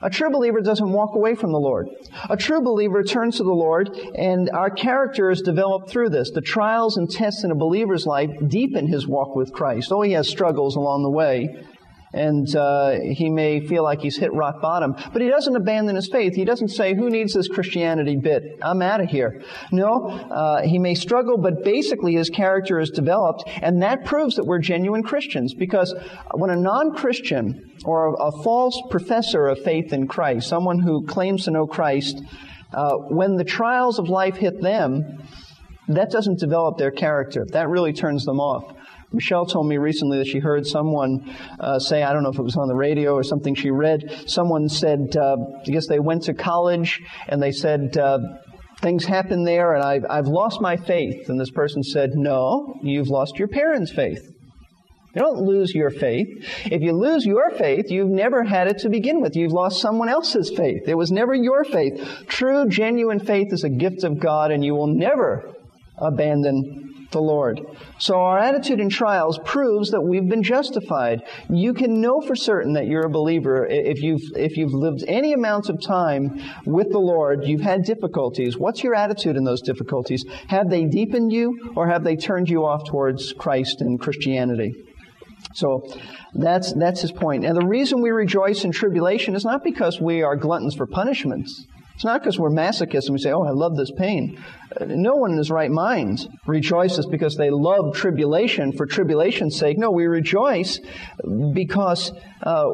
A 0.02 0.10
true 0.12 0.30
believer 0.30 0.62
doesn't 0.62 0.92
walk 0.92 1.16
away 1.16 1.34
from 1.34 1.52
the 1.52 1.60
Lord. 1.60 1.90
A 2.30 2.38
true 2.38 2.62
believer 2.62 3.04
turns 3.04 3.38
to 3.38 3.44
the 3.44 3.52
Lord, 3.52 3.90
and 4.16 4.50
our 4.52 4.70
character 4.70 5.32
is 5.32 5.42
developed 5.42 5.90
through 5.90 6.10
this. 6.10 6.30
The 6.30 6.42
trials 6.42 6.98
and 6.98 7.10
tests 7.10 7.44
in 7.44 7.50
a 7.50 7.56
believer's 7.56 8.06
life 8.06 8.30
deepen 8.48 8.88
his 8.88 9.08
walk 9.08 9.36
with 9.36 9.52
Christ. 9.52 9.92
Oh, 9.92 10.02
he 10.02 10.12
has 10.12 10.30
struggles 10.30 10.76
along 10.76 11.02
the 11.02 11.10
way, 11.10 11.64
and 12.14 12.56
uh, 12.56 12.92
he 13.02 13.30
may 13.30 13.60
feel 13.60 13.84
like 13.84 14.00
he's 14.00 14.18
hit 14.18 14.34
rock 14.34 14.62
bottom. 14.62 14.96
But 15.12 15.22
he 15.22 15.28
doesn't 15.28 15.56
abandon 15.56 15.96
his 15.96 16.08
faith. 16.08 16.36
He 16.36 16.46
doesn't 16.46 16.70
say, 16.70 16.96
Who 16.96 17.10
needs 17.10 17.34
this 17.34 17.48
Christianity 17.48 18.16
bit? 18.16 18.60
I'm 18.62 18.82
out 18.82 19.02
of 19.02 19.10
here. 19.10 19.44
No, 19.72 20.08
uh, 20.08 20.62
he 20.62 20.80
may 20.80 20.96
struggle, 20.96 21.38
but 21.38 21.64
basically 21.64 22.14
his 22.14 22.30
character 22.30 22.80
is 22.80 22.90
developed, 22.92 23.44
and 23.62 23.82
that 23.82 24.06
proves 24.06 24.36
that 24.36 24.46
we're 24.46 24.60
genuine 24.60 25.04
Christians. 25.04 25.54
Because 25.54 25.94
when 26.34 26.50
a 26.50 26.56
non 26.56 26.96
Christian 26.96 27.72
or 27.86 28.08
a, 28.08 28.28
a, 28.28 28.44
false 28.44 28.82
professor 28.90 29.48
of 29.48 29.60
faith 29.64 29.92
in 29.94 30.08
Christ, 30.08 30.48
someone 30.48 30.80
who 30.80 31.06
claims 31.06 31.46
to 31.46 31.52
know 31.52 31.68
Christ, 31.68 32.22
uh, 32.74 32.96
when 32.96 33.36
the 33.36 33.44
trials 33.44 34.00
of 34.00 34.10
life 34.10 34.36
hit 34.36 34.62
them, 34.62 35.24
that 35.90 36.12
doesn't 36.12 36.40
develop 36.40 36.78
their 36.78 36.92
character. 36.92 37.46
That 37.52 37.70
really 37.70 37.94
turns 37.94 38.26
them 38.26 38.40
off. 38.40 38.77
Michelle 39.12 39.46
told 39.46 39.68
me 39.68 39.78
recently 39.78 40.18
that 40.18 40.28
she 40.28 40.40
heard 40.40 40.68
someone 40.68 41.34
uh, 41.60 41.80
say, 41.80 42.04
I 42.04 42.12
don't 42.12 42.24
know 42.24 42.30
if 42.30 42.40
it 42.40 42.44
was 42.44 42.58
on 42.58 42.68
the 42.68 42.76
radio 42.76 43.14
or 43.14 43.24
something 43.24 43.56
she 43.56 43.72
read, 43.72 44.24
someone 44.28 44.68
said, 44.68 45.16
uh, 45.16 45.38
I 45.66 45.70
guess 45.72 45.88
they 45.88 46.00
went 46.00 46.24
to 46.24 46.34
college 46.34 47.02
and 47.28 47.42
they 47.42 47.52
said, 47.52 47.98
uh, 47.98 48.20
things 48.82 49.06
happen 49.06 49.44
there 49.44 49.74
and 49.74 49.84
I've, 49.84 50.06
I've 50.10 50.28
lost 50.28 50.62
my 50.62 50.76
faith. 50.76 51.30
And 51.30 51.40
this 51.40 51.52
person 51.52 51.84
said, 51.84 52.12
No, 52.16 52.76
you've 52.84 53.08
lost 53.08 53.40
your 53.40 53.48
parents' 53.48 53.92
faith. 53.92 54.22
You 55.16 55.22
don't 55.24 55.40
lose 55.40 55.74
your 55.74 55.90
faith. 55.90 56.28
If 56.66 56.82
you 56.84 56.92
lose 56.92 57.26
your 57.26 57.50
faith, 57.52 57.90
you've 57.90 58.10
never 58.10 58.44
had 58.44 58.68
it 58.68 58.80
to 58.80 58.90
begin 58.90 59.20
with. 59.20 59.36
You've 59.36 59.52
lost 59.52 59.82
someone 59.82 60.10
else's 60.10 60.52
faith. 60.56 60.84
It 60.86 60.96
was 60.96 61.12
never 61.12 61.34
your 61.34 61.64
faith. 61.64 62.26
True, 62.28 62.68
genuine 62.68 63.20
faith 63.20 63.48
is 63.52 63.64
a 63.64 63.70
gift 63.70 64.04
of 64.04 64.20
God, 64.20 64.52
and 64.52 64.64
you 64.64 64.76
will 64.76 64.94
never 64.94 65.56
abandon 65.98 66.87
the 67.12 67.22
Lord. 67.22 67.62
So 68.00 68.16
our 68.16 68.38
attitude 68.38 68.80
in 68.80 68.90
trials 68.90 69.40
proves 69.46 69.92
that 69.92 70.02
we've 70.02 70.28
been 70.28 70.44
justified. 70.44 71.22
You 71.50 71.74
can 71.74 72.02
know 72.02 72.22
for 72.22 72.36
certain 72.36 72.74
that 72.74 72.88
you're 72.88 73.06
a 73.06 73.10
believer 73.10 73.66
if 73.66 74.02
you've, 74.02 74.22
if 74.36 74.58
you've 74.58 74.74
lived 74.74 75.04
any 75.08 75.34
amount 75.34 75.70
of 75.70 75.82
time 75.82 76.42
with 76.66 76.92
the 76.92 77.00
Lord, 77.00 77.46
you've 77.46 77.62
had 77.62 77.84
difficulties. 77.84 78.58
What's 78.58 78.84
your 78.84 78.96
attitude 78.96 79.38
in 79.38 79.44
those 79.44 79.62
difficulties? 79.62 80.26
Have 80.48 80.70
they 80.70 80.86
deepened 80.86 81.32
you 81.32 81.74
or 81.76 81.88
have 81.88 82.04
they 82.04 82.16
turned 82.16 82.50
you 82.50 82.66
off 82.66 82.86
towards 82.86 83.34
Christ 83.34 83.82
and 83.82 84.00
Christianity? 84.00 84.74
So 85.54 85.88
that's, 86.34 86.74
that's 86.74 87.02
his 87.02 87.12
point. 87.12 87.46
And 87.46 87.56
the 87.56 87.66
reason 87.66 88.02
we 88.02 88.10
rejoice 88.10 88.64
in 88.64 88.72
tribulation 88.72 89.36
is 89.36 89.46
not 89.46 89.64
because 89.64 90.02
we 90.02 90.22
are 90.22 90.36
gluttons 90.36 90.76
for 90.76 90.86
punishments. 90.86 91.66
It's 91.98 92.06
not 92.06 92.22
because 92.22 92.38
we're 92.38 92.52
masochists 92.52 93.08
and 93.08 93.14
we 93.14 93.18
say, 93.18 93.32
oh, 93.32 93.42
I 93.42 93.50
love 93.50 93.76
this 93.76 93.90
pain. 93.90 94.40
No 94.86 95.16
one 95.16 95.32
in 95.32 95.38
his 95.40 95.50
right 95.50 95.72
mind 95.72 96.28
rejoices 96.46 97.08
because 97.08 97.38
they 97.38 97.50
love 97.50 97.96
tribulation 97.96 98.72
for 98.72 98.86
tribulation's 98.86 99.58
sake. 99.58 99.80
No, 99.80 99.90
we 99.90 100.06
rejoice 100.06 100.80
because 101.54 102.12
uh, 102.44 102.68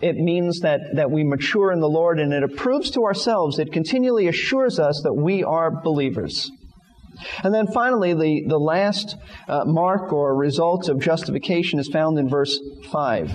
it 0.00 0.16
means 0.16 0.60
that, 0.60 0.80
that 0.94 1.10
we 1.10 1.24
mature 1.24 1.72
in 1.72 1.80
the 1.80 1.90
Lord 1.90 2.18
and 2.18 2.32
it 2.32 2.42
approves 2.42 2.90
to 2.92 3.04
ourselves, 3.04 3.58
it 3.58 3.70
continually 3.70 4.28
assures 4.28 4.78
us 4.78 5.02
that 5.02 5.12
we 5.12 5.44
are 5.44 5.70
believers. 5.82 6.50
And 7.44 7.52
then 7.52 7.66
finally, 7.66 8.14
the, 8.14 8.44
the 8.48 8.58
last 8.58 9.14
uh, 9.46 9.66
mark 9.66 10.10
or 10.10 10.34
result 10.34 10.88
of 10.88 11.00
justification 11.00 11.78
is 11.78 11.88
found 11.88 12.18
in 12.18 12.30
verse 12.30 12.58
5. 12.90 13.30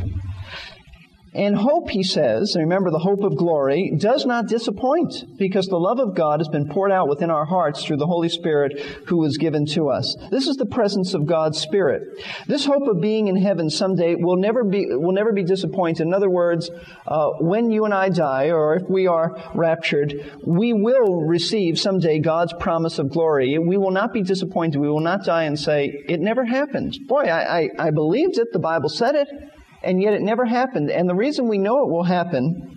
And 1.36 1.56
hope, 1.56 1.89
he 1.89 2.04
says, 2.04 2.56
remember 2.56 2.91
the 2.91 3.00
hope 3.00 3.24
of 3.24 3.36
glory, 3.36 3.93
does 3.98 4.26
not 4.26 4.48
disappoint 4.48 5.38
because 5.38 5.65
the 5.65 5.78
love 5.78 6.00
of 6.00 6.15
God 6.15 6.39
has 6.39 6.48
been 6.48 6.69
poured 6.69 6.91
out 6.91 7.10
within 7.10 7.32
our 7.32 7.46
hearts 7.46 7.84
through 7.84 7.98
the 7.98 8.06
Holy 8.06 8.30
Spirit 8.30 8.80
who 9.08 9.17
was 9.17 9.38
given 9.38 9.65
to 9.67 9.89
us. 9.89 10.15
This 10.30 10.48
is 10.48 10.58
the 10.58 10.67
presence 10.67 11.15
of 11.15 11.26
God's 11.26 11.60
Spirit. 11.60 12.04
This 12.46 12.65
hope 12.65 12.88
of 12.88 13.02
being 13.02 13.30
in 13.30 13.36
heaven 13.36 13.69
someday 13.69 14.13
will 14.13 14.38
never 14.38 14.63
be, 14.63 14.86
will 14.89 15.12
never 15.12 15.34
be 15.34 15.43
disappointed. 15.43 16.06
In 16.06 16.13
other 16.13 16.30
words, 16.30 16.69
uh, 17.08 17.30
when 17.39 17.72
you 17.72 17.86
and 17.86 17.93
I 17.93 18.10
die, 18.10 18.52
or 18.52 18.76
if 18.76 18.84
we 18.88 19.08
are 19.08 19.36
raptured, 19.56 20.13
we 20.46 20.74
will 20.74 21.24
receive 21.24 21.80
someday 21.80 22.19
God's 22.19 22.54
promise 22.60 23.00
of 23.00 23.10
glory. 23.10 23.58
We 23.58 23.78
will 23.78 23.91
not 23.91 24.13
be 24.13 24.22
disappointed. 24.22 24.80
We 24.80 24.89
will 24.89 25.00
not 25.00 25.26
die 25.26 25.43
and 25.43 25.60
say, 25.60 26.04
it 26.08 26.19
never 26.19 26.46
happened. 26.46 26.96
Boy, 27.08 27.24
I, 27.24 27.60
I, 27.60 27.69
I 27.80 27.91
believed 27.91 28.38
it. 28.38 28.50
The 28.54 28.60
Bible 28.60 28.89
said 28.89 29.15
it 29.15 29.28
and 29.84 30.02
yet 30.02 30.13
it 30.13 30.22
never 30.22 30.46
happened. 30.46 30.89
And 30.89 31.10
the 31.10 31.15
reason 31.15 31.48
we 31.48 31.58
know 31.58 31.84
it 31.84 31.91
will 31.91 32.04
happen 32.04 32.74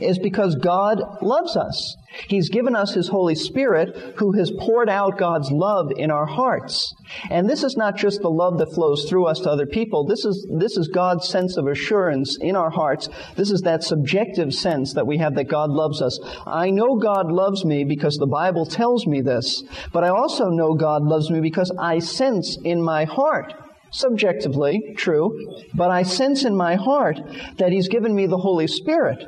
is 0.00 0.18
because 0.18 0.56
God 0.56 1.00
loves 1.22 1.56
us. 1.56 1.96
He's 2.28 2.50
given 2.50 2.74
us 2.74 2.92
His 2.92 3.08
Holy 3.08 3.34
Spirit 3.34 4.14
who 4.16 4.32
has 4.32 4.50
poured 4.50 4.88
out 4.88 5.16
God's 5.16 5.50
love 5.50 5.92
in 5.96 6.10
our 6.10 6.26
hearts. 6.26 6.92
And 7.30 7.48
this 7.48 7.62
is 7.62 7.76
not 7.76 7.96
just 7.96 8.20
the 8.20 8.30
love 8.30 8.58
that 8.58 8.74
flows 8.74 9.08
through 9.08 9.26
us 9.26 9.40
to 9.40 9.50
other 9.50 9.66
people. 9.66 10.04
This 10.04 10.24
is, 10.24 10.46
this 10.58 10.76
is 10.76 10.88
God's 10.88 11.28
sense 11.28 11.56
of 11.56 11.66
assurance 11.66 12.36
in 12.40 12.56
our 12.56 12.70
hearts. 12.70 13.08
This 13.36 13.50
is 13.50 13.62
that 13.62 13.84
subjective 13.84 14.52
sense 14.52 14.94
that 14.94 15.06
we 15.06 15.18
have 15.18 15.34
that 15.36 15.48
God 15.48 15.70
loves 15.70 16.02
us. 16.02 16.18
I 16.46 16.70
know 16.70 16.96
God 16.96 17.30
loves 17.30 17.64
me 17.64 17.84
because 17.84 18.16
the 18.16 18.26
Bible 18.26 18.66
tells 18.66 19.06
me 19.06 19.20
this, 19.20 19.62
but 19.92 20.04
I 20.04 20.08
also 20.08 20.48
know 20.48 20.74
God 20.74 21.02
loves 21.02 21.30
me 21.30 21.40
because 21.40 21.72
I 21.78 22.00
sense 22.00 22.58
in 22.64 22.82
my 22.82 23.04
heart 23.04 23.54
subjectively, 23.90 24.94
true, 24.96 25.64
but 25.74 25.90
I 25.90 26.02
sense 26.02 26.44
in 26.44 26.56
my 26.56 26.76
heart 26.76 27.18
that 27.58 27.72
He's 27.72 27.88
given 27.88 28.14
me 28.14 28.26
the 28.26 28.38
Holy 28.38 28.66
Spirit. 28.66 29.24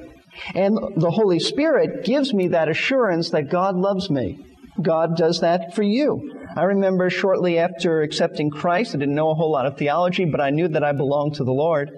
And 0.54 0.78
the 0.96 1.10
Holy 1.10 1.38
Spirit 1.38 2.04
gives 2.04 2.32
me 2.32 2.48
that 2.48 2.68
assurance 2.68 3.30
that 3.30 3.50
God 3.50 3.76
loves 3.76 4.08
me. 4.10 4.44
God 4.80 5.16
does 5.16 5.40
that 5.40 5.74
for 5.74 5.82
you. 5.82 6.46
I 6.56 6.62
remember 6.64 7.10
shortly 7.10 7.58
after 7.58 8.02
accepting 8.02 8.50
Christ, 8.50 8.94
I 8.94 8.98
didn't 8.98 9.14
know 9.14 9.30
a 9.30 9.34
whole 9.34 9.52
lot 9.52 9.66
of 9.66 9.76
theology, 9.76 10.24
but 10.24 10.40
I 10.40 10.50
knew 10.50 10.68
that 10.68 10.84
I 10.84 10.92
belonged 10.92 11.34
to 11.34 11.44
the 11.44 11.52
Lord. 11.52 11.90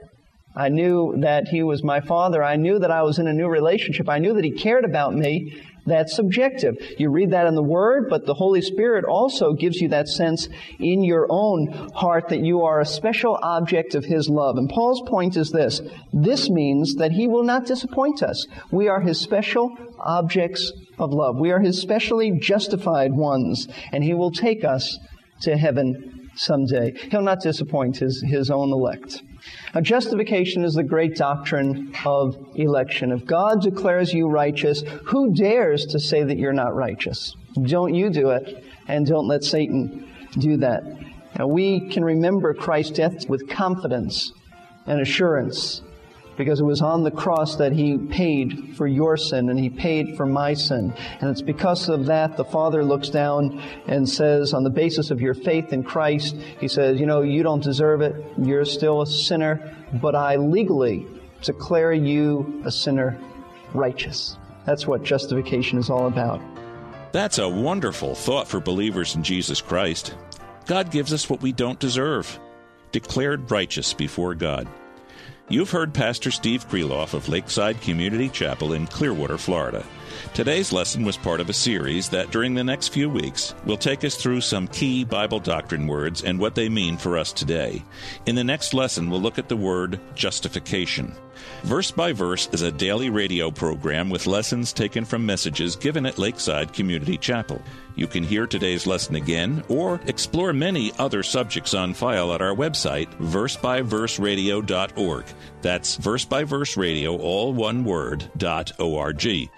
I 0.57 0.68
knew 0.68 1.14
that 1.18 1.48
He 1.48 1.62
was 1.62 1.83
my 1.83 2.00
Father. 2.00 2.42
I 2.42 2.57
knew 2.57 2.79
that 2.79 2.90
I 2.90 3.03
was 3.03 3.18
in 3.18 3.27
a 3.27 3.33
new 3.33 3.48
relationship. 3.48 4.09
I 4.09 4.18
knew 4.18 4.35
that 4.35 4.44
He 4.44 4.53
cared 4.53 4.85
about 4.85 5.14
me. 5.14 5.61
That's 5.87 6.16
subjective. 6.16 6.77
You 6.99 7.11
read 7.11 7.33
that 7.33 7.47
in 7.47 7.55
the 7.55 7.62
Word, 7.62 8.09
but 8.09 8.25
the 8.25 8.35
Holy 8.35 8.62
Spirit 8.62 9.05
also 9.05 9.53
gives 9.53 9.81
you 9.81 9.88
that 9.88 10.09
sense 10.09 10.49
in 10.79 11.05
your 11.05 11.27
own 11.29 11.90
heart 11.94 12.29
that 12.29 12.40
you 12.40 12.62
are 12.62 12.81
a 12.81 12.87
special 12.87 13.38
object 13.42 13.94
of 13.94 14.05
His 14.05 14.29
love. 14.29 14.57
And 14.57 14.68
Paul's 14.68 15.03
point 15.07 15.37
is 15.37 15.51
this. 15.51 15.83
This 16.12 16.49
means 16.49 16.94
that 16.97 17.12
He 17.12 17.27
will 17.27 17.44
not 17.44 17.66
disappoint 17.66 18.23
us. 18.23 18.47
We 18.70 18.88
are 18.88 19.01
His 19.01 19.20
special 19.20 19.77
objects 19.99 20.73
of 20.99 21.12
love. 21.12 21.37
We 21.38 21.51
are 21.51 21.61
His 21.61 21.81
specially 21.81 22.38
justified 22.38 23.12
ones, 23.12 23.68
and 23.92 24.03
He 24.03 24.14
will 24.14 24.31
take 24.31 24.64
us 24.64 24.99
to 25.42 25.57
heaven 25.57 26.31
someday. 26.35 26.94
He'll 27.11 27.23
not 27.23 27.40
disappoint 27.40 27.99
His, 27.99 28.23
his 28.27 28.51
own 28.51 28.73
elect. 28.73 29.23
Now, 29.75 29.81
justification 29.81 30.65
is 30.65 30.75
the 30.75 30.83
great 30.83 31.17
doctrine 31.17 31.93
of 32.05 32.37
election. 32.55 33.13
If 33.13 33.27
God 33.27 33.61
declares 33.61 34.13
you 34.13 34.29
righteous, 34.29 34.83
who 35.05 35.35
dares 35.35 35.87
to 35.87 35.99
say 35.99 36.23
that 36.23 36.39
you're 36.39 36.53
not 36.53 36.75
righteous? 36.75 37.37
Don't 37.63 37.95
you 37.95 38.11
do 38.11 38.31
it, 38.31 38.65
and 38.89 39.07
don't 39.07 39.29
let 39.29 39.45
Satan 39.45 40.09
do 40.39 40.57
that. 40.59 40.83
Now, 41.39 41.49
we 41.49 41.89
can 41.91 42.05
remember 42.05 42.55
Christ's 42.55 42.93
death 42.93 43.29
with 43.29 43.49
confidence 43.49 44.33
and 44.87 45.01
assurance 45.01 45.83
because 46.37 46.61
it 46.61 46.64
was 46.64 46.81
on 46.81 47.05
the 47.05 47.11
cross 47.11 47.57
that 47.57 47.73
he 47.73 47.99
paid 47.99 48.75
for 48.77 48.87
your 48.87 49.16
sin 49.16 49.49
and 49.49 49.59
he 49.59 49.70
paid 49.70 50.16
for 50.16 50.27
my 50.27 50.55
sin. 50.55 50.92
And 51.20 51.31
it's 51.31 51.42
because 51.42 51.88
of 51.88 52.07
that 52.07 52.37
the 52.37 52.44
Father 52.44 52.85
looks 52.85 53.09
down 53.09 53.61
and 53.87 54.09
says, 54.09 54.53
on 54.53 54.64
the 54.64 54.70
basis 54.70 55.11
of 55.11 55.20
your 55.20 55.35
faith 55.35 55.73
in 55.73 55.83
Christ, 55.83 56.37
he 56.61 56.68
says, 56.68 56.99
you 56.99 57.07
know, 57.07 57.23
you 57.23 57.42
don't 57.42 57.62
deserve 57.62 58.01
it. 58.01 58.14
You're 58.38 58.64
still 58.64 59.03
a 59.03 59.07
sinner, 59.07 59.77
but 60.01 60.14
I 60.14 60.37
legally 60.37 61.07
declare 61.42 61.92
you 61.92 62.62
a 62.64 62.70
sinner 62.70 63.18
righteous. 63.75 64.37
That's 64.66 64.87
what 64.87 65.03
justification 65.03 65.79
is 65.79 65.90
all 65.90 66.07
about. 66.07 66.40
That's 67.12 67.38
a 67.38 67.49
wonderful 67.49 68.14
thought 68.14 68.49
for 68.49 68.61
believers 68.61 69.14
in 69.14 69.23
Jesus 69.23 69.61
Christ. 69.61 70.14
God 70.66 70.90
gives 70.90 71.12
us 71.12 71.29
what 71.29 71.42
we 71.42 71.53
don't 71.53 71.79
deserve, 71.79 72.40
declared 72.90 73.51
righteous 73.51 73.92
before 73.92 74.35
God. 74.35 74.66
You've 75.51 75.71
heard 75.71 75.93
Pastor 75.93 76.31
Steve 76.31 76.67
Kreloff 76.71 77.13
of 77.13 77.29
Lakeside 77.29 77.79
Community 77.83 78.31
Chapel 78.31 78.73
in 78.73 78.87
Clearwater, 78.87 79.37
Florida. 79.37 79.85
Today's 80.35 80.72
lesson 80.72 81.05
was 81.05 81.16
part 81.16 81.40
of 81.40 81.48
a 81.48 81.53
series 81.53 82.09
that, 82.11 82.31
during 82.31 82.55
the 82.55 82.64
next 82.64 82.88
few 82.88 83.09
weeks, 83.09 83.55
will 83.64 83.77
take 83.77 84.05
us 84.05 84.16
through 84.16 84.40
some 84.40 84.68
key 84.68 85.05
Bible 85.05 85.40
doctrine 85.40 85.87
words 85.87 86.22
and 86.22 86.38
what 86.38 86.55
they 86.55 86.68
mean 86.68 86.96
for 86.96 87.18
us 87.18 87.33
today. 87.33 87.83
In 88.27 88.35
the 88.35 88.44
next 88.44 88.74
lesson, 88.74 89.11
we'll 89.11 89.20
look 89.20 89.38
at 89.38 89.48
the 89.48 89.57
word 89.57 90.00
justification. 90.14 91.14
Verse 91.62 91.90
by 91.90 92.12
Verse 92.12 92.48
is 92.53 92.62
a 92.62 92.70
daily 92.70 93.11
radio 93.11 93.50
program 93.50 94.09
with 94.11 94.27
lessons 94.27 94.72
taken 94.72 95.05
from 95.05 95.27
messages 95.27 95.77
given 95.77 96.07
at 96.07 96.18
Lakeside 96.18 96.72
Community 96.72 97.18
Chapel. 97.18 97.61
You 97.96 98.09
can 98.09 98.24
hear 98.24 98.46
today's 98.46 98.87
lesson 98.87 99.14
again 99.14 99.62
or 99.68 100.00
explore 100.07 100.53
many 100.53 100.92
other 100.98 101.22
subjects 101.22 101.72
on 101.74 101.94
file 101.94 102.35
at 102.35 102.42
our 102.42 102.55
website, 102.55 103.09
versebyverseradio.org. 103.18 105.24
That's 105.62 105.94
verse 105.96 106.24
by 106.24 106.42
verse 106.44 106.77
radio, 106.77 107.16
all 107.16 107.55
one 107.55 107.85
word, 107.85 108.31
dot 108.37 108.72
O-R-G. 108.79 109.50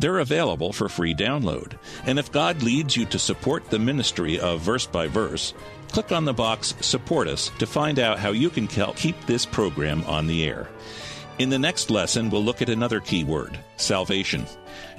They're 0.00 0.18
available 0.18 0.72
for 0.72 0.88
free 0.88 1.14
download. 1.14 1.78
And 2.06 2.18
if 2.18 2.32
God 2.32 2.62
leads 2.62 2.96
you 2.96 3.04
to 3.06 3.18
support 3.18 3.68
the 3.68 3.78
ministry 3.78 4.40
of 4.40 4.60
Verse 4.60 4.86
by 4.86 5.08
Verse, 5.08 5.52
click 5.88 6.10
on 6.10 6.24
the 6.24 6.32
box 6.32 6.74
Support 6.80 7.28
Us 7.28 7.50
to 7.58 7.66
find 7.66 7.98
out 7.98 8.18
how 8.18 8.30
you 8.30 8.48
can 8.48 8.66
help 8.66 8.96
keep 8.96 9.26
this 9.26 9.44
program 9.44 10.02
on 10.04 10.26
the 10.26 10.46
air. 10.46 10.70
In 11.38 11.50
the 11.50 11.58
next 11.58 11.90
lesson, 11.90 12.30
we'll 12.30 12.42
look 12.42 12.62
at 12.62 12.70
another 12.70 13.00
key 13.00 13.24
word 13.24 13.58
salvation. 13.76 14.46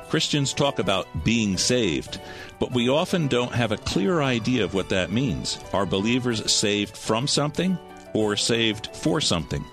Christians 0.10 0.54
talk 0.54 0.78
about 0.78 1.08
being 1.24 1.58
saved, 1.58 2.22
but 2.60 2.72
we 2.72 2.88
often 2.88 3.28
don't 3.28 3.54
have 3.54 3.72
a 3.72 3.78
clear 3.78 4.22
idea 4.22 4.64
of 4.64 4.76
what 4.76 4.90
that 4.90 5.12
means. 5.12 5.58
Are 5.74 5.86
believers 5.88 6.52
saved 6.52 6.96
from 6.96 7.28
something 7.28 7.76
or 8.14 8.36
saved 8.36 8.96
for 8.96 9.20
something? 9.20 9.66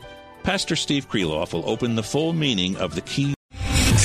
Pastor 0.43 0.77
Steve 0.77 1.11
Kreloff 1.11 1.53
will 1.53 1.69
open 1.69 1.97
the 1.97 2.03
full 2.03 2.33
meaning 2.33 2.77
of 2.79 2.95
the 2.95 3.03
key 3.03 3.35